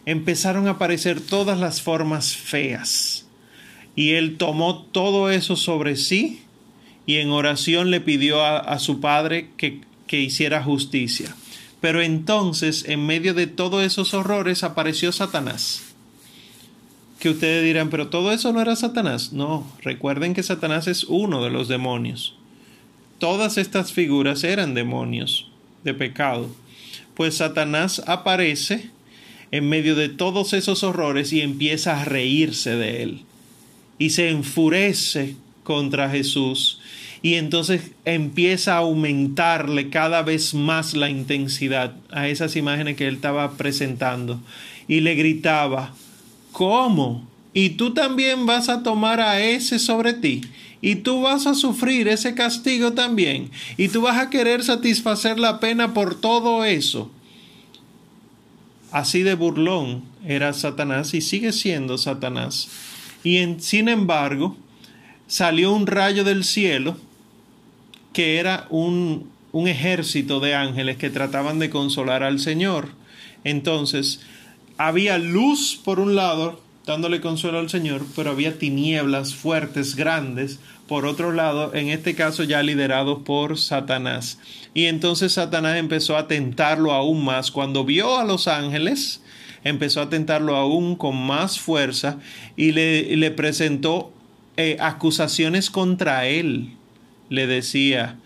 [0.06, 3.26] empezaron a aparecer todas las formas feas.
[3.94, 6.42] Y él tomó todo eso sobre sí
[7.06, 11.34] y en oración le pidió a, su padre que, que hiciera justicia.
[11.80, 15.82] Pero entonces, en medio de todos esos horrores, apareció Satanás,
[17.18, 19.32] que ustedes dirán, pero todo eso no era Satanás.
[19.32, 22.36] No, recuerden que Satanás es uno de los demonios.
[23.18, 25.50] Todas estas figuras eran demonios
[25.84, 26.48] de pecado.
[27.14, 28.90] Pues Satanás aparece
[29.52, 33.20] en medio de todos esos horrores y empieza a reírse de él.
[33.98, 36.80] Y se enfurece contra Jesús.
[37.20, 43.16] Y entonces empieza a aumentarle cada vez más la intensidad a esas imágenes que él
[43.16, 44.40] estaba presentando.
[44.88, 45.94] Y le gritaba,
[46.50, 47.28] ¿cómo?
[47.54, 50.40] Y tú también vas a tomar a ese sobre ti.
[50.80, 53.50] Y tú vas a sufrir ese castigo también.
[53.76, 57.10] Y tú vas a querer satisfacer la pena por todo eso.
[58.92, 62.68] Así de burlón era Satanás y sigue siendo Satanás.
[63.24, 64.56] Y sin embargo,
[65.26, 66.96] salió un rayo del cielo
[68.12, 72.90] que era un, un ejército de ángeles que trataban de consolar al Señor.
[73.44, 74.20] Entonces,
[74.76, 80.58] había luz por un lado, dándole consuelo al Señor, pero había tinieblas fuertes, grandes,
[80.92, 84.38] por otro lado, en este caso ya liderados por Satanás.
[84.74, 87.50] Y entonces Satanás empezó a tentarlo aún más.
[87.50, 89.22] Cuando vio a los ángeles,
[89.64, 92.18] empezó a tentarlo aún con más fuerza
[92.58, 94.12] y le, presentó
[94.58, 96.74] eh, acusaciones contra él.
[97.30, 98.18] Le decía,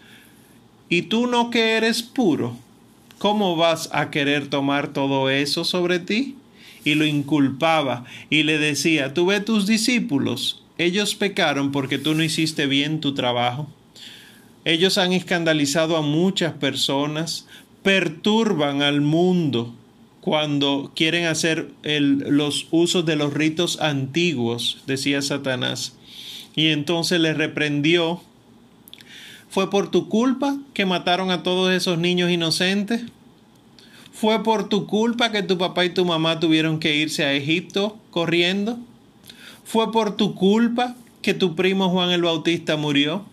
[0.88, 2.57] ¿y tú no que eres puro?
[3.18, 6.35] ¿Cómo vas a querer tomar todo eso sobre ti?
[6.83, 12.22] Y lo inculpaba y le decía, tú ve tus discípulos, ellos pecaron porque tú no
[12.22, 13.68] hiciste bien tu trabajo.
[14.64, 17.46] Ellos han escandalizado a muchas personas,
[17.82, 19.74] perturban al mundo
[20.20, 25.96] cuando quieren hacer los usos de los ritos antiguos, decía Satanás.
[26.56, 28.20] Y entonces le reprendió.
[29.48, 33.02] ¿Fue por tu culpa que mataron a todos esos niños inocentes?
[34.12, 37.96] ¿Fue por tu culpa que tu papá y tu mamá tuvieron que irse a Egipto
[38.10, 38.80] corriendo?
[39.66, 43.24] ¿Fue por tu culpa que tu primo Juan el Bautista murió?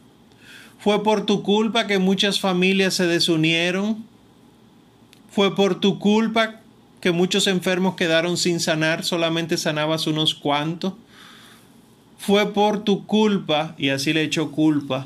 [0.79, 4.03] Fue por tu culpa que muchas familias se desunieron.
[5.29, 6.59] Fue por tu culpa
[7.01, 10.93] que muchos enfermos quedaron sin sanar, solamente sanabas unos cuantos.
[12.17, 15.05] Fue por tu culpa, y así le echó culpa,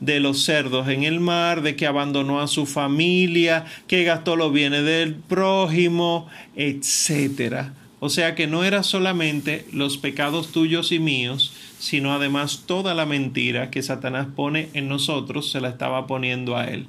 [0.00, 4.52] de los cerdos en el mar, de que abandonó a su familia, que gastó los
[4.52, 7.70] bienes del prójimo, etc.
[7.98, 13.06] O sea que no era solamente los pecados tuyos y míos, sino además toda la
[13.06, 16.86] mentira que Satanás pone en nosotros se la estaba poniendo a él.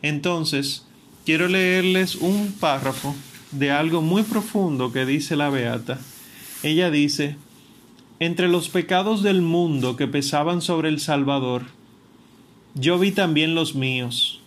[0.00, 0.86] Entonces,
[1.26, 3.14] quiero leerles un párrafo
[3.50, 5.98] de algo muy profundo que dice la Beata.
[6.62, 7.36] Ella dice,
[8.20, 11.66] entre los pecados del mundo que pesaban sobre el Salvador,
[12.74, 14.40] yo vi también los míos.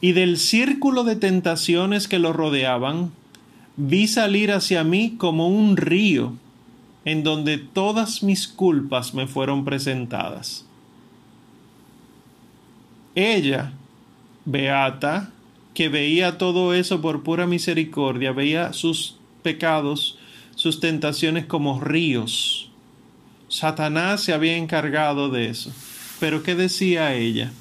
[0.00, 3.12] Y del círculo de tentaciones que lo rodeaban,
[3.76, 6.34] vi salir hacia mí como un río
[7.04, 10.66] en donde todas mis culpas me fueron presentadas.
[13.14, 13.72] Ella,
[14.44, 15.30] Beata,
[15.72, 20.18] que veía todo eso por pura misericordia, veía sus pecados,
[20.54, 22.70] sus tentaciones como ríos.
[23.48, 25.72] Satanás se había encargado de eso.
[26.18, 27.52] Pero ¿qué decía ella?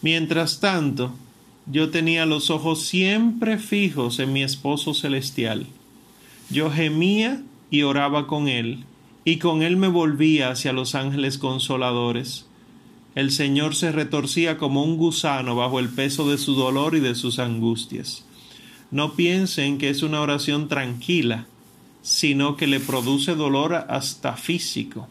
[0.00, 1.14] Mientras tanto,
[1.66, 5.66] yo tenía los ojos siempre fijos en mi esposo celestial.
[6.50, 8.84] Yo gemía y oraba con él,
[9.24, 12.46] y con él me volvía hacia los ángeles consoladores.
[13.14, 17.14] El Señor se retorcía como un gusano bajo el peso de su dolor y de
[17.14, 18.24] sus angustias.
[18.90, 21.46] No piensen que es una oración tranquila,
[22.02, 25.08] sino que le produce dolor hasta físico.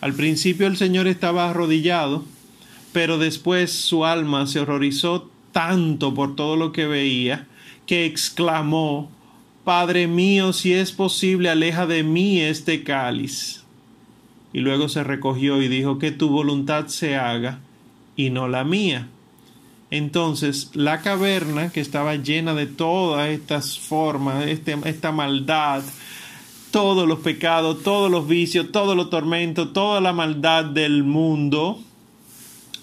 [0.00, 2.24] Al principio el Señor estaba arrodillado,
[2.92, 7.46] pero después su alma se horrorizó tanto por todo lo que veía,
[7.86, 9.10] que exclamó
[9.64, 13.62] Padre mío, si es posible, aleja de mí este cáliz.
[14.52, 17.60] Y luego se recogió y dijo, que tu voluntad se haga
[18.16, 19.08] y no la mía.
[19.90, 25.82] Entonces la caverna, que estaba llena de todas estas formas, este, esta maldad,
[26.72, 31.78] todos los pecados, todos los vicios, todos los tormentos, toda la maldad del mundo,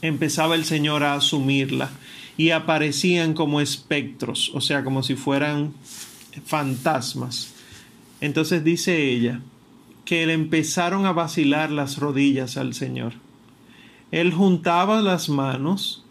[0.01, 1.89] empezaba el Señor a asumirla
[2.39, 5.73] y aparecían como espectros, o sea, como si fueran
[6.45, 7.53] fantasmas.
[8.21, 9.41] Entonces dice ella
[10.05, 13.11] que le empezaron a vacilar las rodillas al Señor.
[14.11, 16.05] Él juntaba las manos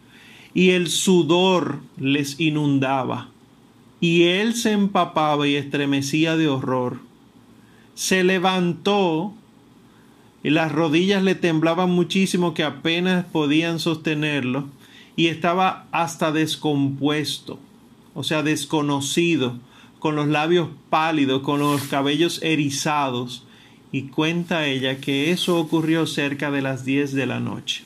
[0.53, 3.31] y el sudor les inundaba,
[3.99, 7.01] y él se empapaba y estremecía de horror.
[7.95, 9.33] Se levantó
[10.45, 14.69] y las rodillas le temblaban muchísimo que apenas podían sostenerlo
[15.19, 17.59] y estaba hasta descompuesto,
[18.15, 19.59] o sea, desconocido,
[19.99, 23.43] con los labios pálidos, con los cabellos erizados,
[23.91, 27.85] y cuenta ella que eso ocurrió cerca de las diez de la noche,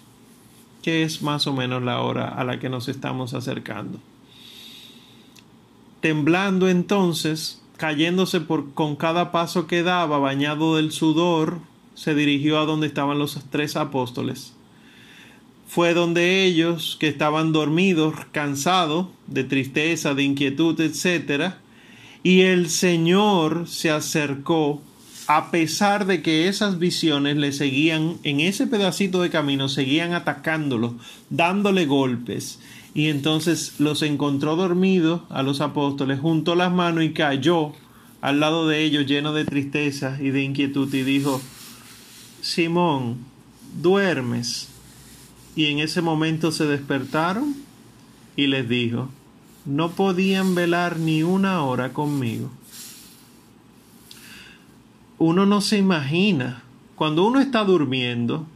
[0.83, 3.99] que es más o menos la hora a la que nos estamos acercando.
[6.03, 11.61] Temblando entonces, cayéndose por, con cada paso que daba, bañado del sudor,
[11.95, 14.53] se dirigió a donde estaban los tres apóstoles.
[15.75, 21.55] Fue donde ellos, que estaban dormidos, cansados, de tristeza, de inquietud, etc.,
[22.23, 24.83] y el Señor se acercó
[25.29, 30.97] a pesar de que esas visiones le seguían en ese pedacito de camino, seguían atacándolo,
[31.31, 32.59] dándole golpes.
[32.93, 37.73] Y entonces los encontró dormidos a los apóstoles, juntó las manos y cayó
[38.20, 41.41] al lado de ellos lleno de tristeza y de inquietud y dijo,
[42.43, 43.16] Simón,
[43.81, 44.68] duermes.
[45.55, 47.55] Y en ese momento se despertaron
[48.36, 49.09] y les dijo,
[49.64, 52.50] no podían velar ni una hora conmigo.
[55.18, 56.62] Uno no se imagina,
[56.96, 58.46] cuando uno está durmiendo,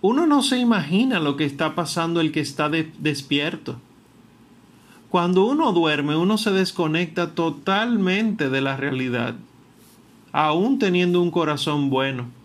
[0.00, 3.80] uno no se imagina lo que está pasando el que está despierto.
[5.08, 9.34] Cuando uno duerme, uno se desconecta totalmente de la realidad,
[10.32, 12.37] aún teniendo un corazón bueno.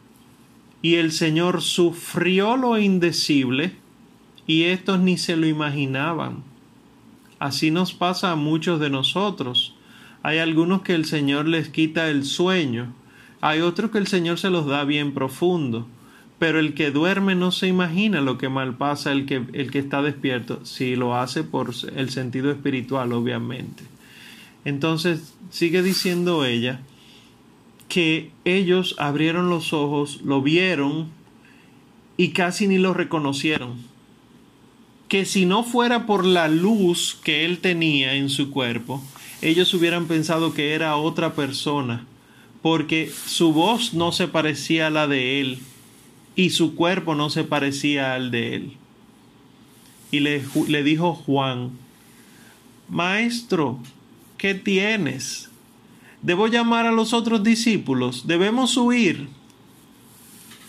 [0.84, 3.72] Y el Señor sufrió lo indecible
[4.46, 6.44] y estos ni se lo imaginaban.
[7.40, 9.76] Así nos pasa a muchos de nosotros.
[10.22, 12.94] Hay algunos que el Señor les quita el sueño,
[13.42, 15.88] hay otros que el Señor se los da bien profundo,
[16.40, 19.80] pero el que duerme no se imagina lo que mal pasa el que, el que
[19.80, 23.84] está despierto, si lo hace por el sentido espiritual, obviamente.
[24.66, 26.82] Entonces sigue diciendo ella
[27.94, 31.10] que ellos abrieron los ojos, lo vieron
[32.18, 33.94] y casi ni lo reconocieron
[35.14, 39.00] que si no fuera por la luz que él tenía en su cuerpo,
[39.44, 42.08] ellos hubieran pensado que era otra persona,
[42.64, 45.60] porque su voz no se parecía a la de él
[46.36, 48.74] y su cuerpo no se parecía al de él.
[50.10, 51.70] Y le, le dijo Juan,
[52.90, 53.78] Maestro,
[54.40, 55.52] ¿qué tienes?
[56.24, 58.28] ¿Debo llamar a los otros discípulos?
[58.28, 59.28] ¿Debemos huir?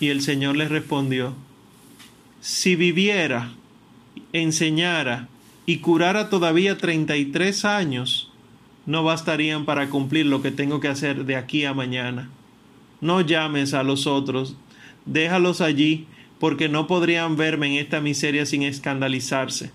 [0.01, 1.33] Y el Señor le respondió,
[2.41, 3.53] Si viviera,
[4.33, 5.29] enseñara
[5.65, 8.33] y curara todavía treinta y tres años,
[8.85, 12.29] no bastarían para cumplir lo que tengo que hacer de aquí a mañana.
[13.01, 14.57] No llames a los otros,
[15.07, 16.09] déjalos allí,
[16.41, 19.71] porque no podrían verme en esta miseria sin escandalizarse.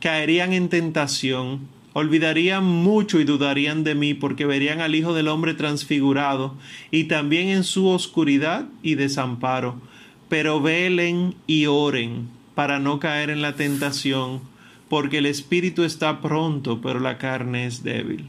[0.00, 1.68] Caerían en tentación,
[1.98, 6.54] olvidarían mucho y dudarían de mí, porque verían al Hijo del Hombre transfigurado,
[6.92, 9.80] y también en su oscuridad y desamparo.
[10.28, 14.40] Pero velen y oren para no caer en la tentación,
[14.88, 18.26] porque el espíritu está pronto, pero la carne es débil.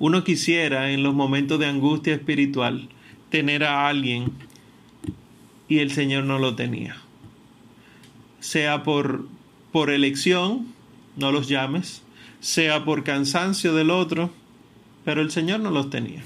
[0.00, 2.88] Uno quisiera en los momentos de angustia espiritual
[3.30, 4.32] tener a alguien
[5.68, 6.96] y el Señor no lo tenía.
[8.40, 9.26] Sea por,
[9.72, 10.66] por elección,
[11.16, 12.02] no los llames,
[12.40, 14.30] sea por cansancio del otro,
[15.04, 16.22] pero el Señor no los tenía.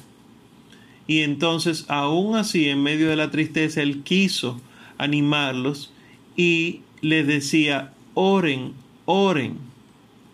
[1.06, 4.60] Y entonces, aún así, en medio de la tristeza, Él quiso
[4.98, 5.92] animarlos
[6.36, 8.72] y les decía, oren,
[9.04, 9.58] oren.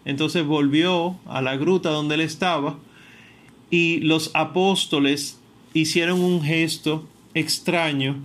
[0.04, 2.78] Entonces volvió a la gruta donde él estaba
[3.70, 5.38] y los apóstoles
[5.74, 8.16] hicieron un gesto extraño,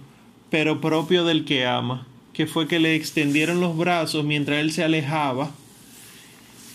[0.50, 4.84] pero propio del que ama, que fue que le extendieron los brazos mientras él se
[4.84, 5.52] alejaba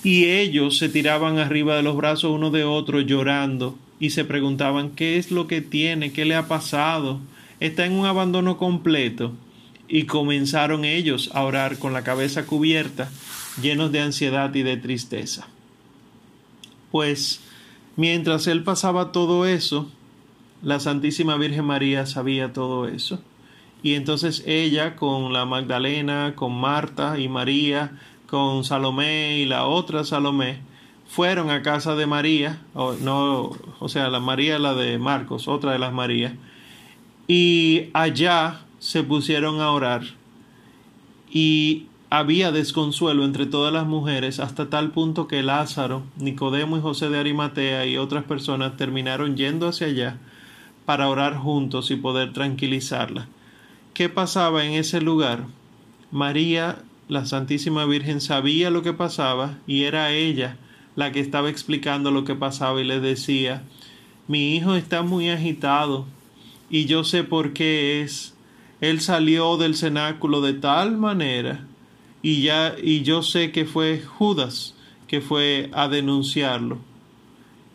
[0.08, 4.88] y ellos se tiraban arriba de los brazos uno de otro llorando y se preguntaban
[4.88, 7.20] qué es lo que tiene, qué le ha pasado,
[7.60, 9.34] está en un abandono completo
[9.86, 13.10] y comenzaron ellos a orar con la cabeza cubierta,
[13.60, 15.46] llenos de ansiedad y de tristeza.
[16.90, 17.40] Pues
[17.96, 19.92] mientras él pasaba todo eso,
[20.62, 23.20] la Santísima Virgen María sabía todo eso.
[23.82, 27.92] Y entonces ella con la Magdalena, con Marta y María,
[28.28, 30.60] con Salomé y la otra Salomé,
[31.06, 35.72] fueron a casa de María, o, no, o sea, la María la de Marcos, otra
[35.72, 36.34] de las Marías,
[37.26, 40.02] y allá se pusieron a orar
[41.30, 47.10] y había desconsuelo entre todas las mujeres hasta tal punto que Lázaro, Nicodemo y José
[47.10, 50.18] de Arimatea y otras personas terminaron yendo hacia allá
[50.86, 53.28] para orar juntos y poder tranquilizarla.
[53.92, 55.44] ¿Qué pasaba en ese lugar?
[56.10, 60.56] María, la Santísima Virgen, sabía lo que pasaba y era ella
[60.96, 63.62] la que estaba explicando lo que pasaba y le decía,
[64.26, 66.06] mi hijo está muy agitado
[66.70, 68.34] y yo sé por qué es
[68.80, 71.66] él salió del cenáculo de tal manera
[72.22, 74.74] y ya y yo sé que fue Judas
[75.06, 76.78] que fue a denunciarlo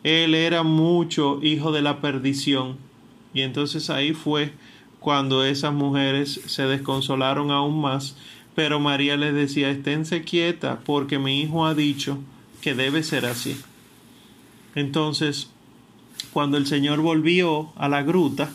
[0.04, 2.76] él era mucho hijo de la perdición.
[3.32, 4.52] Y entonces ahí fue
[5.00, 8.16] cuando esas mujeres se desconsolaron aún más,
[8.54, 12.18] pero María les decía, esténse quieta porque mi hijo ha dicho
[12.60, 13.56] que debe ser así.
[14.74, 15.50] Entonces,
[16.32, 18.50] cuando el Señor volvió a la gruta,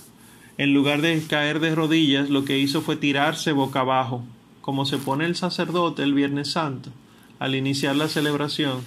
[0.57, 4.23] en lugar de caer de rodillas, lo que hizo fue tirarse boca abajo,
[4.61, 6.91] como se pone el sacerdote el Viernes Santo,
[7.39, 8.81] al iniciar la celebración,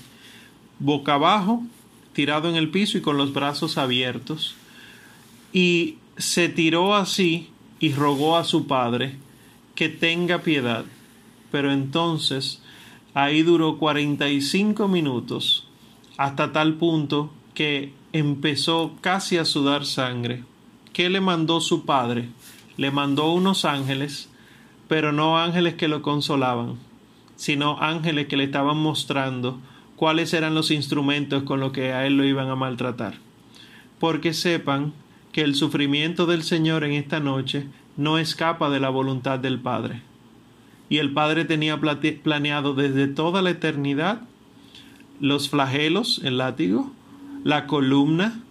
[0.79, 1.63] boca abajo,
[2.13, 4.55] tirado en el piso y con los brazos abiertos,
[5.53, 7.49] y se tiró así
[7.81, 9.17] y rogó a su padre
[9.75, 10.85] que tenga piedad.
[11.53, 12.61] Pero entonces
[13.15, 15.69] ahí duró cuarenta y cinco minutos,
[16.17, 20.45] hasta tal punto que empezó casi a sudar sangre.
[20.93, 22.29] ¿Qué le mandó su padre?
[22.77, 24.29] Le mandó unos ángeles,
[24.89, 26.79] pero no ángeles que lo consolaban,
[27.37, 29.59] sino ángeles que le estaban mostrando
[29.97, 33.15] cuáles eran los instrumentos con los que a él lo iban a maltratar.
[33.99, 34.93] Porque sepan
[35.33, 40.03] que el sufrimiento del Señor en esta noche no escapa de la voluntad del Padre.
[40.93, 44.21] Y el Padre tenía planeado desde toda la eternidad
[45.21, 46.93] los flagelos, el látigo,
[47.45, 48.43] la columna,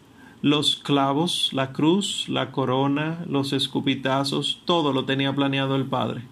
[0.41, 6.23] los clavos, la cruz, la corona, los escupitazos, todo lo tenía planeado el Padre.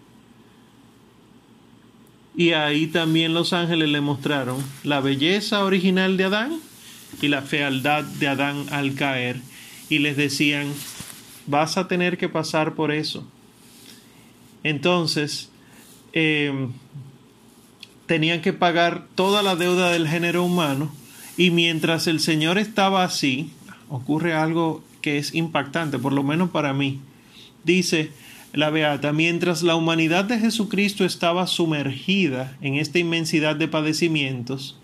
[2.36, 6.60] Y ahí también los ángeles le mostraron la belleza original de Adán
[7.22, 9.42] y la fealdad de Adán al caer.
[9.92, 10.74] Y les decían,
[11.46, 13.28] vas a tener que pasar por eso.
[14.64, 15.49] Entonces,
[16.14, 16.72] em,
[18.06, 20.92] tenían que pagar toda la deuda del género humano
[21.38, 23.52] y mientras el Señor estaba así,
[23.88, 27.00] ocurre algo que es impactante, por lo menos para mí.
[27.64, 28.12] Dice
[28.54, 34.78] la Beata, mientras la humanidad de Jesucristo estaba sumergida en esta inmensidad de padecimientos,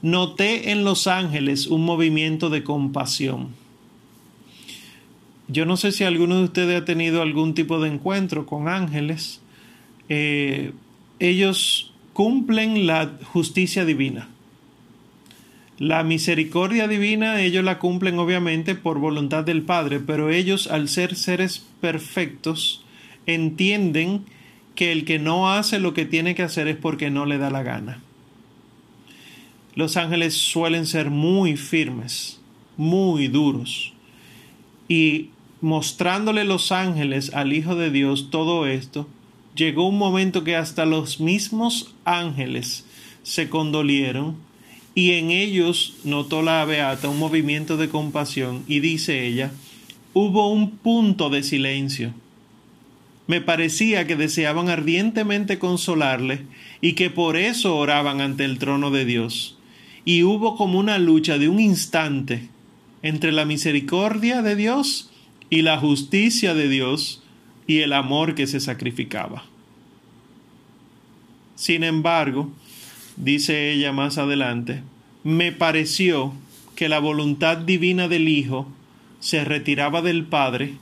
[0.00, 3.50] noté en los ángeles un movimiento de compasión.
[5.48, 9.40] Yo no sé si alguno de ustedes ha tenido algún tipo de encuentro con ángeles.
[10.08, 10.72] Eh,
[11.18, 14.28] ellos cumplen la justicia divina.
[15.78, 21.16] La misericordia divina ellos la cumplen obviamente por voluntad del Padre, pero ellos al ser
[21.16, 22.84] seres perfectos
[23.26, 24.24] entienden
[24.74, 27.50] que el que no hace lo que tiene que hacer es porque no le da
[27.50, 28.00] la gana.
[29.74, 32.40] Los ángeles suelen ser muy firmes,
[32.76, 33.92] muy duros.
[34.88, 35.30] Y
[35.60, 39.08] mostrándole los ángeles al Hijo de Dios todo esto,
[39.54, 42.84] llegó un momento que hasta los mismos ángeles
[43.22, 44.36] se condolieron
[44.94, 49.52] y en ellos notó la beata un movimiento de compasión y dice ella,
[50.12, 52.12] hubo un punto de silencio.
[53.26, 56.42] Me parecía que deseaban ardientemente consolarle
[56.80, 59.56] y que por eso oraban ante el trono de Dios.
[60.04, 62.48] Y hubo como una lucha de un instante
[63.02, 65.10] entre la misericordia de Dios
[65.48, 67.23] y la justicia de Dios
[67.66, 69.44] y el amor que se sacrificaba.
[71.54, 72.50] Sin embargo,
[73.16, 74.82] dice ella más adelante,
[75.22, 76.32] me pareció
[76.74, 78.66] que la voluntad divina del Hijo
[79.20, 80.74] se retiraba del Padre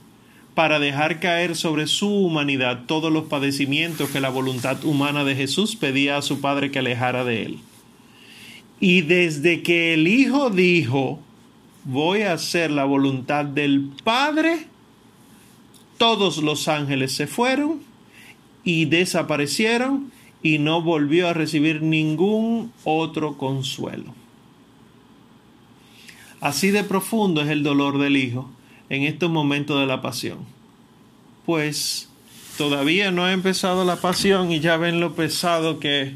[0.55, 5.75] para dejar caer sobre su humanidad todos los padecimientos que la voluntad humana de Jesús
[5.75, 7.59] pedía a su Padre que alejara de él.
[8.79, 11.19] Y desde que el Hijo dijo,
[11.85, 14.67] voy a hacer la voluntad del Padre,
[15.97, 17.81] todos los ángeles se fueron
[18.63, 24.13] y desaparecieron y no volvió a recibir ningún otro consuelo.
[26.41, 28.49] Así de profundo es el dolor del Hijo
[28.89, 30.39] en estos momentos de la pasión.
[31.45, 32.09] Pues
[32.57, 36.15] todavía no ha empezado la pasión y ya ven lo pesado que,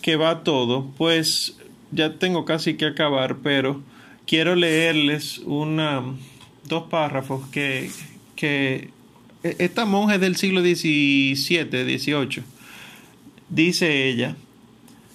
[0.00, 0.86] que va todo.
[0.96, 1.58] Pues
[1.90, 3.82] ya tengo casi que acabar, pero
[4.26, 6.02] quiero leerles una,
[6.64, 7.90] dos párrafos que,
[8.36, 8.90] que
[9.42, 11.38] esta monja es del siglo XVII,
[11.98, 12.42] XVIII
[13.50, 14.36] dice ella,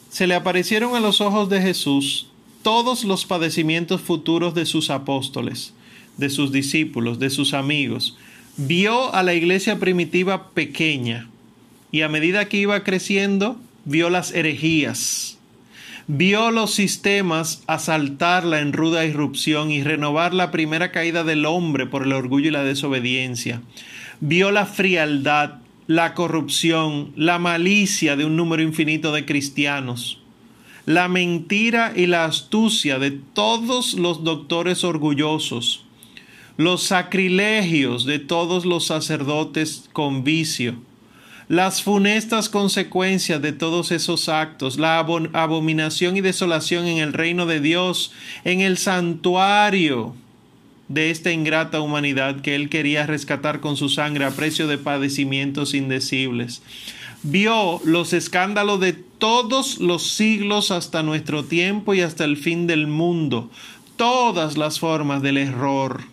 [0.10, 2.28] se le aparecieron a los ojos de Jesús
[2.62, 5.74] todos los padecimientos futuros de sus apóstoles,
[6.18, 8.18] de sus discípulos, de sus amigos.
[8.58, 11.30] Vio a la iglesia primitiva pequeña
[11.92, 15.38] y a medida que iba creciendo, vio las herejías.
[16.08, 22.04] Vio los sistemas asaltarla en ruda irrupción y renovar la primera caída del hombre por
[22.04, 23.62] el orgullo y la desobediencia.
[24.22, 25.56] Vio la frialdad,
[25.88, 30.20] la corrupción, la malicia de un número infinito de cristianos,
[30.86, 35.84] la mentira y la astucia de todos los doctores orgullosos,
[36.58, 40.76] los sacrilegios de todos los sacerdotes con vicio,
[41.50, 47.60] las funestas consecuencias de todos esos actos, la abominación y desolación en el reino de
[47.60, 48.14] Dios,
[48.46, 50.16] en el santuario
[50.88, 55.74] de esta ingrata humanidad que Él quería rescatar con su sangre a precio de padecimientos
[55.74, 56.62] indecibles.
[57.24, 62.86] Vio los escándalos de todos los siglos hasta nuestro tiempo y hasta el fin del
[62.86, 63.50] mundo,
[63.96, 66.04] todas las formas del error,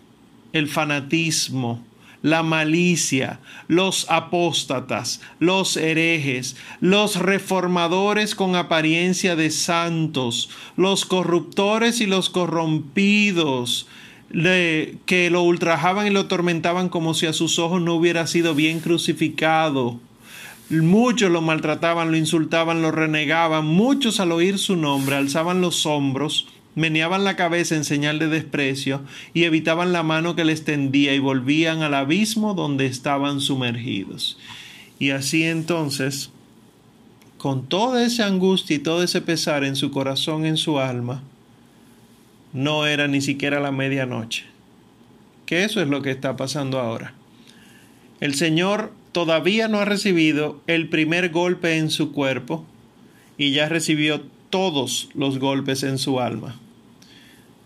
[0.53, 1.83] el fanatismo,
[2.23, 12.07] la malicia, los apóstatas, los herejes, los reformadores con apariencia de santos, los corruptores y
[12.07, 13.87] los corrompidos,
[14.33, 18.79] que lo ultrajaban y lo atormentaban como si a sus ojos no hubiera sido bien
[18.79, 19.99] crucificado.
[20.69, 26.47] Muchos lo maltrataban, lo insultaban, lo renegaban, muchos al oír su nombre alzaban los hombros
[26.75, 29.01] meneaban la cabeza en señal de desprecio
[29.33, 34.37] y evitaban la mano que les tendía y volvían al abismo donde estaban sumergidos.
[34.99, 36.31] Y así entonces,
[37.37, 41.23] con toda esa angustia y todo ese pesar en su corazón, en su alma,
[42.53, 44.45] no era ni siquiera la medianoche.
[45.45, 47.13] Que eso es lo que está pasando ahora.
[48.21, 52.65] El Señor todavía no ha recibido el primer golpe en su cuerpo
[53.37, 56.59] y ya recibió todos los golpes en su alma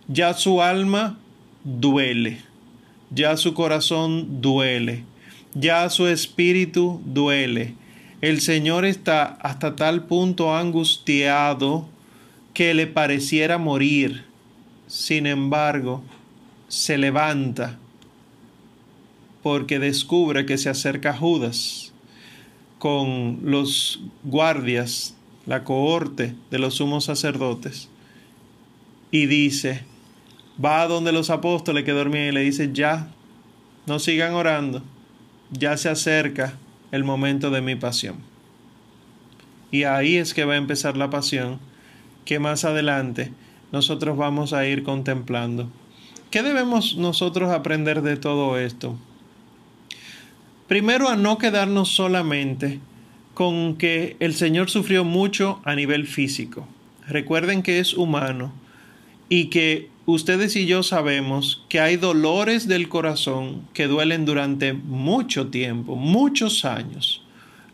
[0.08, 1.18] ya su alma
[1.64, 2.40] duele,
[3.12, 5.04] ya su corazón duele,
[5.54, 7.76] ya su espíritu duele.
[8.22, 11.88] El Señor está hasta tal punto angustiado
[12.54, 14.24] que le pareciera morir.
[14.88, 16.02] Sin embargo,
[16.70, 17.78] se levanta
[19.44, 21.94] porque descubre que se acerca Judas
[22.80, 25.16] con los guardias,
[25.46, 27.90] la cohorte de los sumos sacerdotes,
[29.12, 29.84] y dice,
[30.64, 33.10] va a donde los apóstoles que dormían y le dice, ya,
[33.86, 34.84] no sigan orando,
[35.52, 36.58] ya se acerca
[36.92, 38.18] el momento de mi pasión.
[39.72, 41.60] Y ahí es que va a empezar la pasión,
[42.26, 43.32] que más adelante
[43.72, 45.70] nosotros vamos a ir contemplando.
[46.32, 48.98] ¿Qué debemos nosotros aprender de todo esto?
[50.68, 52.80] Primero a no quedarnos solamente
[53.34, 56.68] con que el Señor sufrió mucho a nivel físico.
[57.08, 58.52] Recuerden que es humano
[59.30, 65.48] y que ustedes y yo sabemos que hay dolores del corazón que duelen durante mucho
[65.48, 67.22] tiempo, muchos años.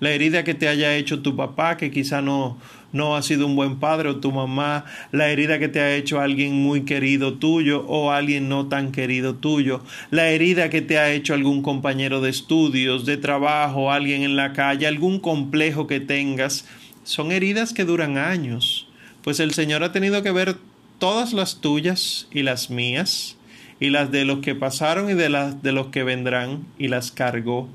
[0.04, 2.58] La herida que te haya hecho tu papá, que quizá no,
[2.92, 4.84] no ha sido un buen padre, o tu mamá,
[5.14, 9.36] la herida que te ha hecho alguien muy querido tuyo o alguien no tan querido
[9.36, 9.82] tuyo,
[10.12, 14.52] la herida que te ha hecho algún compañero de estudios, de trabajo, alguien en la
[14.52, 16.68] calle, algún complejo que tengas,
[17.06, 18.90] son heridas que duran años.
[19.24, 20.58] Pues el Señor ha tenido que ver
[21.00, 23.38] todas las tuyas y las mías,
[23.80, 27.14] y las de los que pasaron y de las de los que vendrán, y las
[27.14, 27.70] cargó.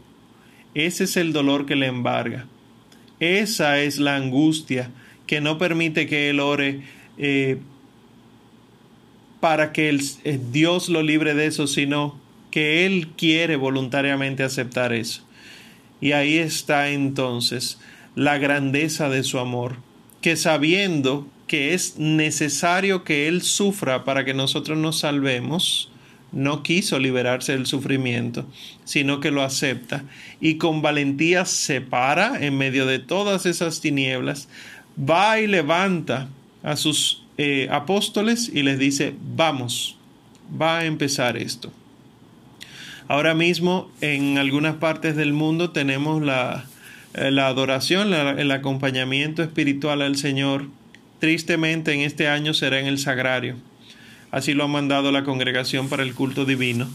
[0.75, 2.47] Ese es el dolor que le embarga.
[3.21, 4.91] Esa es la angustia
[5.27, 6.83] que no permite que él ore
[7.19, 7.59] eh,
[9.41, 9.89] para que
[10.25, 12.19] eh, Dios lo libre de eso, sino
[12.51, 15.23] que él quiere voluntariamente aceptar eso.
[16.01, 17.79] Y ahí está entonces
[18.15, 19.77] la grandeza de su amor,
[20.21, 25.91] que sabiendo que es necesario que Él sufra para que nosotros nos salvemos,
[26.33, 28.47] no quiso liberarse del sufrimiento,
[28.85, 30.05] sino que lo acepta
[30.41, 34.49] y con valentía se para en medio de todas esas tinieblas,
[34.99, 36.29] va y levanta
[36.63, 39.97] a sus eh, apóstoles y les dice, vamos,
[40.61, 41.73] va a empezar esto.
[43.07, 46.67] Ahora mismo en algunas partes del mundo tenemos la,
[47.15, 50.67] eh, la adoración, el acompañamiento espiritual al Señor
[51.19, 53.57] tristemente en este año será en el sagrario.
[54.31, 56.87] Así lo ha mandado la congregación para el culto divino.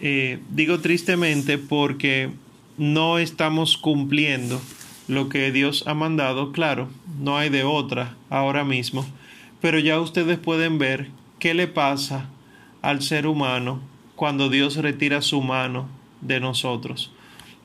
[0.00, 2.30] Eh, digo tristemente porque
[2.76, 4.60] no estamos cumpliendo
[5.08, 6.88] lo que Dios ha mandado, claro,
[7.20, 9.06] no hay de otra ahora mismo,
[9.60, 12.28] pero ya ustedes pueden ver qué le pasa
[12.82, 13.80] al ser humano
[14.16, 15.88] cuando Dios retira su mano
[16.20, 17.12] de nosotros,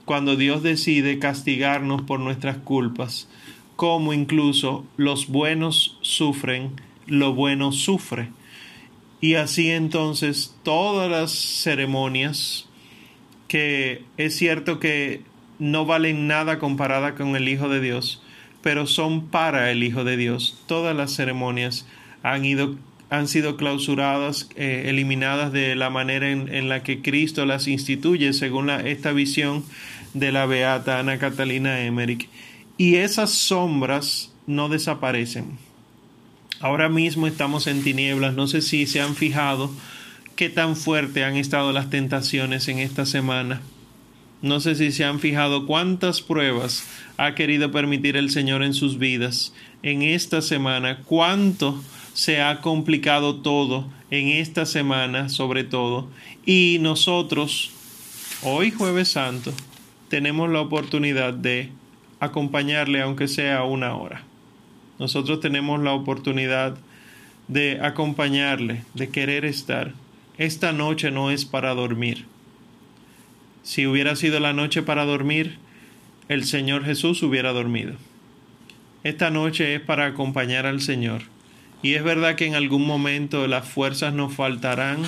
[0.06, 3.28] cuando Dios decide castigarnos por nuestras culpas,
[3.76, 6.72] como incluso los buenos sufren,
[7.06, 8.30] lo bueno sufre.
[9.20, 12.68] Y así entonces todas las ceremonias
[13.48, 15.22] que es cierto que
[15.60, 18.22] no valen nada comparada con el Hijo de Dios,
[18.62, 20.62] pero son para el Hijo de Dios.
[20.68, 21.88] Todas las ceremonias
[22.24, 22.76] han ido
[23.10, 28.70] han sido clausuradas, eh, eliminadas de la manera en, la que Cristo las instituye, según
[28.70, 29.64] esta visión
[30.14, 32.28] de la beata Ana Catalina Emmerich
[32.78, 35.58] y esas sombras no desaparecen.
[36.60, 39.70] Ahora mismo estamos en tinieblas, no sé si se han fijado
[40.36, 43.62] qué tan fuerte han estado las tentaciones en esta semana.
[44.42, 46.88] No sé si se han fijado cuántas pruebas
[47.18, 49.54] ha querido permitir el Señor en sus vidas
[49.84, 51.80] en esta semana, cuánto
[52.14, 56.08] se ha complicado todo en esta semana sobre todo.
[56.44, 57.70] Y nosotros,
[58.42, 59.54] hoy jueves santo,
[60.10, 61.70] tenemos la oportunidad de
[62.20, 64.24] acompañarle aunque sea una hora.
[65.00, 66.78] Nosotros tenemos la oportunidad
[67.48, 69.94] de acompañarle, de querer estar.
[70.38, 72.26] Esta noche no es para dormir.
[73.64, 75.58] Si hubiera sido la noche para dormir,
[76.30, 77.94] el Señor Jesús hubiera dormido.
[79.04, 81.22] Esta noche es para acompañar al Señor.
[81.82, 85.04] Y es verdad que en algún momento las fuerzas nos faltarán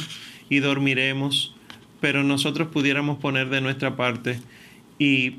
[0.50, 1.56] y dormiremos,
[2.00, 4.40] pero nosotros pudiéramos poner de nuestra parte
[5.00, 5.36] y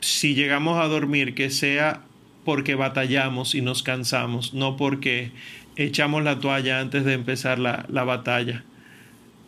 [0.00, 2.02] si llegamos a dormir que sea
[2.50, 5.30] porque batallamos y nos cansamos, no porque
[5.76, 8.64] echamos la toalla antes de empezar la, la batalla.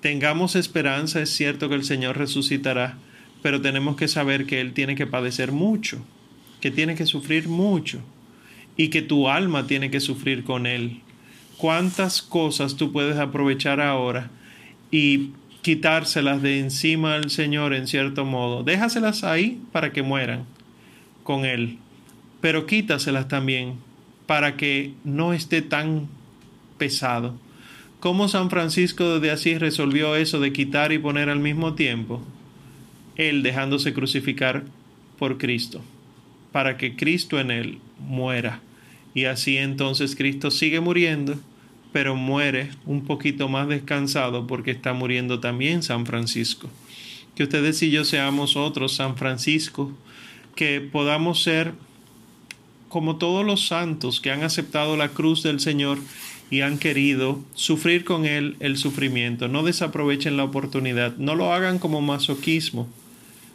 [0.01, 2.97] Tengamos esperanza, es cierto que el Señor resucitará,
[3.43, 5.99] pero tenemos que saber que Él tiene que padecer mucho,
[6.61, 7.99] que tiene que sufrir mucho
[8.77, 11.01] y que tu alma tiene que sufrir con Él.
[11.57, 14.31] ¿Cuántas cosas tú puedes aprovechar ahora
[14.93, 15.31] y
[15.63, 18.63] quitárselas de encima al Señor en cierto modo?
[18.63, 20.45] Déjaselas ahí para que mueran
[21.25, 21.81] con Él,
[22.43, 23.77] pero quítaselas también
[24.27, 26.09] para que no esté tan
[26.77, 27.39] pesado.
[28.01, 32.21] ¿Cómo San Francisco de Asís resolvió eso de quitar y poner al mismo tiempo?
[33.15, 34.65] Él dejándose crucificar
[35.19, 35.83] por Cristo,
[36.51, 38.61] para que Cristo en él muera.
[39.15, 41.39] Y así entonces Cristo sigue muriendo,
[41.93, 46.69] pero muere un poquito más descansado porque está muriendo también San Francisco.
[47.37, 49.93] Que ustedes y yo seamos otros San Francisco,
[50.57, 51.75] que podamos ser
[52.93, 55.97] como todos los santos que han aceptado la cruz del Señor
[56.51, 59.49] y han querido sufrir con Él el sufrimiento.
[59.49, 62.87] No desaprovechen la oportunidad, no lo hagan como masoquismo,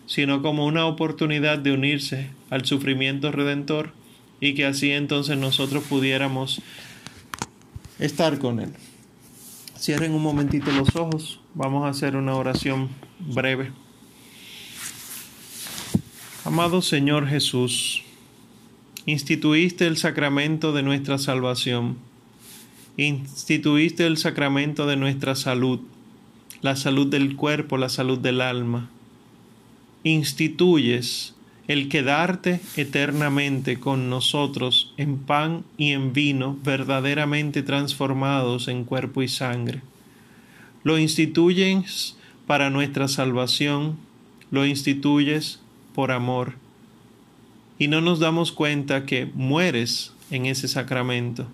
[0.08, 3.92] sino como una oportunidad de unirse al sufrimiento redentor
[4.42, 6.60] y que así entonces nosotros pudiéramos
[8.00, 8.74] estar con Él.
[9.78, 13.72] Cierren un momentito los ojos, vamos a hacer una oración breve.
[16.44, 18.02] Amado Señor Jesús,
[19.08, 21.98] instituiste el sacramento de nuestra salvación
[22.98, 25.80] instituiste el sacramento de nuestra salud,
[26.62, 28.90] la salud del cuerpo, la salud del alma.
[30.04, 31.36] Instituyes
[31.68, 39.28] el quedarte eternamente con nosotros en pan y en vino verdaderamente transformados en cuerpo y
[39.28, 39.82] sangre.
[40.84, 42.16] Lo instituyes
[42.48, 43.98] para nuestra salvación,
[44.50, 45.60] lo instituyes
[45.94, 46.54] por amor.
[47.80, 51.48] Y no nos damos cuenta que mueres en ese sacramento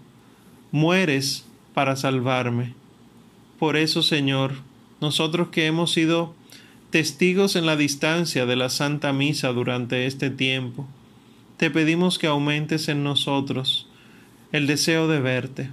[0.74, 1.46] mueres
[1.76, 2.74] para salvarme.
[3.60, 4.54] Por eso, Señor,
[5.02, 6.34] nosotros que hemos sido
[6.90, 10.88] testigos en la distancia de la Santa Misa durante este tiempo,
[11.58, 13.88] te pedimos que aumentes en nosotros
[14.52, 15.70] el deseo de verte,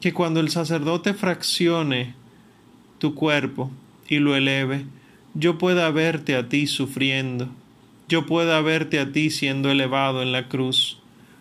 [0.00, 2.14] que cuando el sacerdote fraccione
[2.98, 3.70] tu cuerpo
[4.08, 4.86] y lo eleve,
[5.34, 7.48] yo pueda verte a ti sufriendo,
[8.08, 10.98] yo pueda verte a ti siendo elevado en la cruz,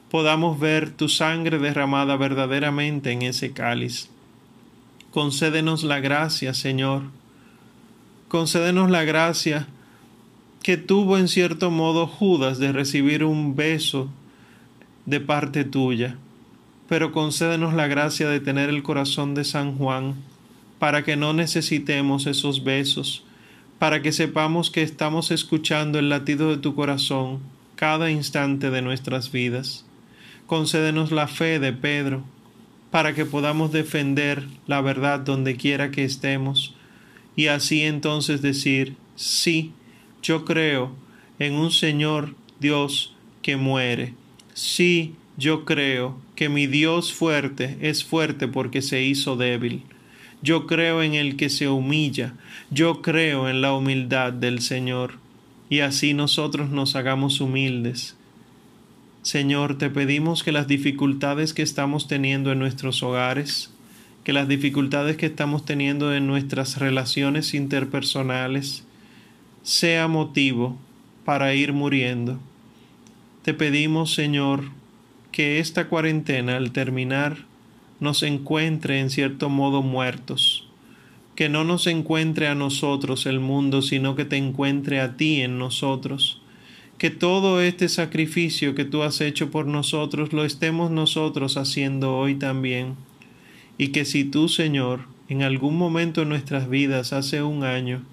[0.10, 4.10] podamos ver tu sangre derramada verdaderamente en ese cáliz.
[5.12, 7.04] Concédenos la gracia, Señor.
[8.28, 9.68] Concédenos la gracia
[10.64, 14.10] que tuvo en cierto modo Judas de recibir un beso
[15.06, 16.18] de parte tuya,
[16.90, 20.16] pero concédenos la gracia de tener el corazón de San Juan,
[20.80, 23.24] para que no necesitemos esos besos,
[23.80, 27.40] para que sepamos que estamos escuchando el latido de tu corazón
[27.76, 29.86] cada instante de nuestras vidas
[30.46, 32.24] concédenos la fe de Pedro,
[32.92, 36.76] para que podamos defender la verdad donde quiera que estemos,
[37.36, 39.74] y así entonces decir, sí,
[40.22, 40.96] yo creo
[41.40, 44.14] en un Señor Dios que muere,
[44.54, 49.84] sí, yo creo que mi Dios fuerte es fuerte porque se hizo débil.
[50.46, 52.36] Yo creo en el que se humilla,
[52.70, 55.14] yo creo en la humildad del Señor,
[55.72, 58.16] y así nosotros nos hagamos humildes.
[59.24, 63.72] Señor, te pedimos que las dificultades que estamos teniendo en nuestros hogares,
[64.24, 68.84] que las dificultades que estamos teniendo en nuestras relaciones interpersonales,
[69.64, 70.78] sea motivo
[71.26, 72.38] para ir muriendo.
[73.42, 74.66] Te pedimos, Señor,
[75.32, 77.46] que esta cuarentena al terminar
[78.06, 80.66] nos encuentre en cierto modo muertos,
[81.36, 85.58] que no nos encuentre a nosotros el mundo, sino que te encuentre a ti en
[85.58, 86.42] nosotros.
[86.98, 92.36] Que todo este sacrificio que tú has hecho por nosotros lo estemos nosotros haciendo hoy
[92.36, 92.96] también,
[93.78, 98.04] y que si tú, Señor, en algún momento en nuestras vidas, hace un año,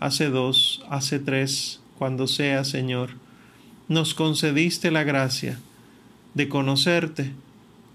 [0.00, 3.10] hace dos, hace tres, cuando sea, Señor,
[3.88, 5.58] nos concediste la gracia
[6.34, 7.30] de conocerte,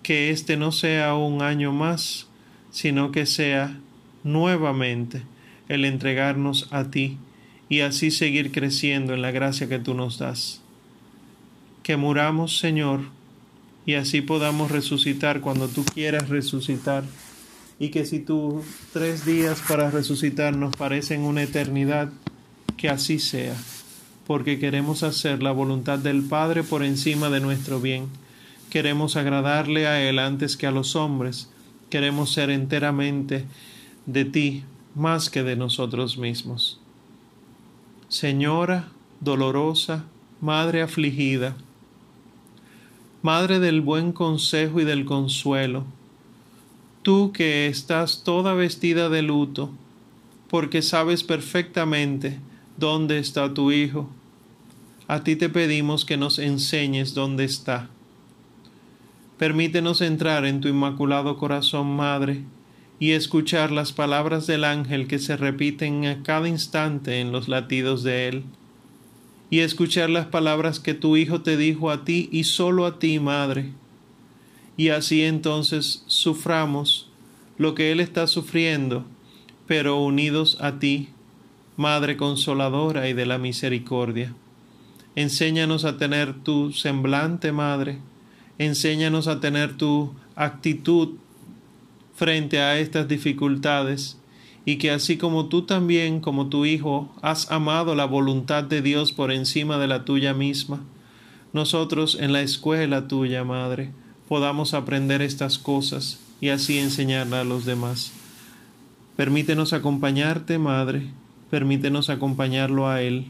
[0.08, 2.28] que este no sea un año más,
[2.72, 3.78] sino que sea
[4.24, 5.24] nuevamente
[5.68, 7.18] el entregarnos a ti
[7.68, 10.62] y así seguir creciendo en la gracia que tú nos das.
[11.84, 13.02] Que muramos, Señor,
[13.86, 17.04] y así podamos resucitar cuando tú quieras resucitar,
[17.78, 22.14] y que si tus tres días para resucitar nos parecen una eternidad,
[22.78, 23.58] que así sea,
[24.26, 28.08] porque queremos hacer la voluntad del Padre por encima de nuestro bien,
[28.78, 31.50] queremos agradarle a Él antes que a los hombres,
[31.90, 33.48] queremos ser enteramente
[34.06, 36.80] de ti más que de nosotros mismos.
[38.08, 40.06] Señora dolorosa,
[40.42, 41.58] Madre afligida,
[43.24, 45.84] Madre del buen consejo y del consuelo,
[47.02, 49.72] tú que estás toda vestida de luto,
[50.52, 52.40] porque sabes perfectamente
[52.78, 54.08] dónde está tu Hijo,
[55.08, 57.90] a ti te pedimos que nos enseñes dónde está.
[59.38, 62.44] Permítenos entrar en tu inmaculado corazón, Madre,
[63.00, 68.04] y escuchar las palabras del ángel que se repiten a cada instante en los latidos
[68.04, 68.44] de él,
[69.50, 73.20] y escuchar las palabras que tu Hijo te dijo a ti y solo a ti,
[73.20, 73.72] Madre,
[74.76, 77.10] y así entonces suframos
[77.58, 79.06] lo que Él está sufriendo,
[79.66, 81.10] pero unidos a ti,
[81.76, 84.34] Madre consoladora y de la misericordia.
[85.16, 88.00] Enséñanos a tener tu semblante, Madre,
[88.58, 91.16] enséñanos a tener tu actitud
[92.16, 94.18] frente a estas dificultades
[94.66, 99.14] y que así como tú también, como tu Hijo, has amado la voluntad de Dios
[99.14, 100.82] por encima de la tuya misma,
[101.54, 103.92] nosotros en la escuela tuya, Madre,
[104.28, 108.12] podamos aprender estas cosas y así enseñarla a los demás.
[109.16, 111.08] Permítenos acompañarte, Madre,
[111.50, 113.28] permítenos acompañarlo a Él,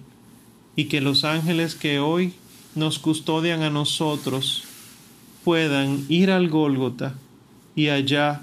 [0.75, 2.33] y que los ángeles que hoy
[2.75, 4.66] nos custodian a nosotros
[5.47, 7.15] puedan ir al Gólgota
[7.73, 8.41] y allá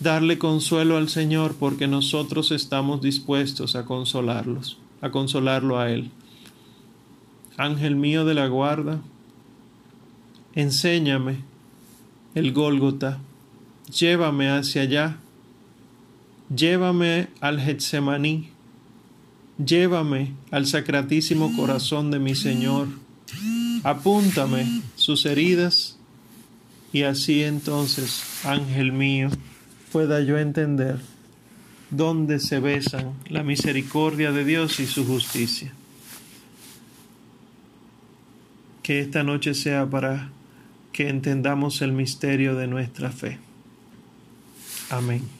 [0.00, 6.10] darle consuelo al Señor porque nosotros estamos dispuestos a consolarlos, a consolarlo a Él.
[7.58, 9.02] Ángel mío de la guarda,
[10.54, 11.40] enséñame
[12.34, 13.18] el Gólgota,
[13.92, 15.18] llévame hacia allá,
[16.48, 18.48] llévame al Getsemaní,
[19.62, 22.88] llévame al sacratísimo corazón de mi Señor,
[23.84, 25.97] apúntame sus heridas
[26.92, 29.30] y así entonces, ángel mío,
[29.92, 30.98] pueda yo entender
[31.90, 35.72] dónde se besan la misericordia de Dios y su justicia.
[38.82, 40.30] Que esta noche sea para
[40.92, 43.38] que entendamos el misterio de nuestra fe.
[44.90, 45.37] Amén.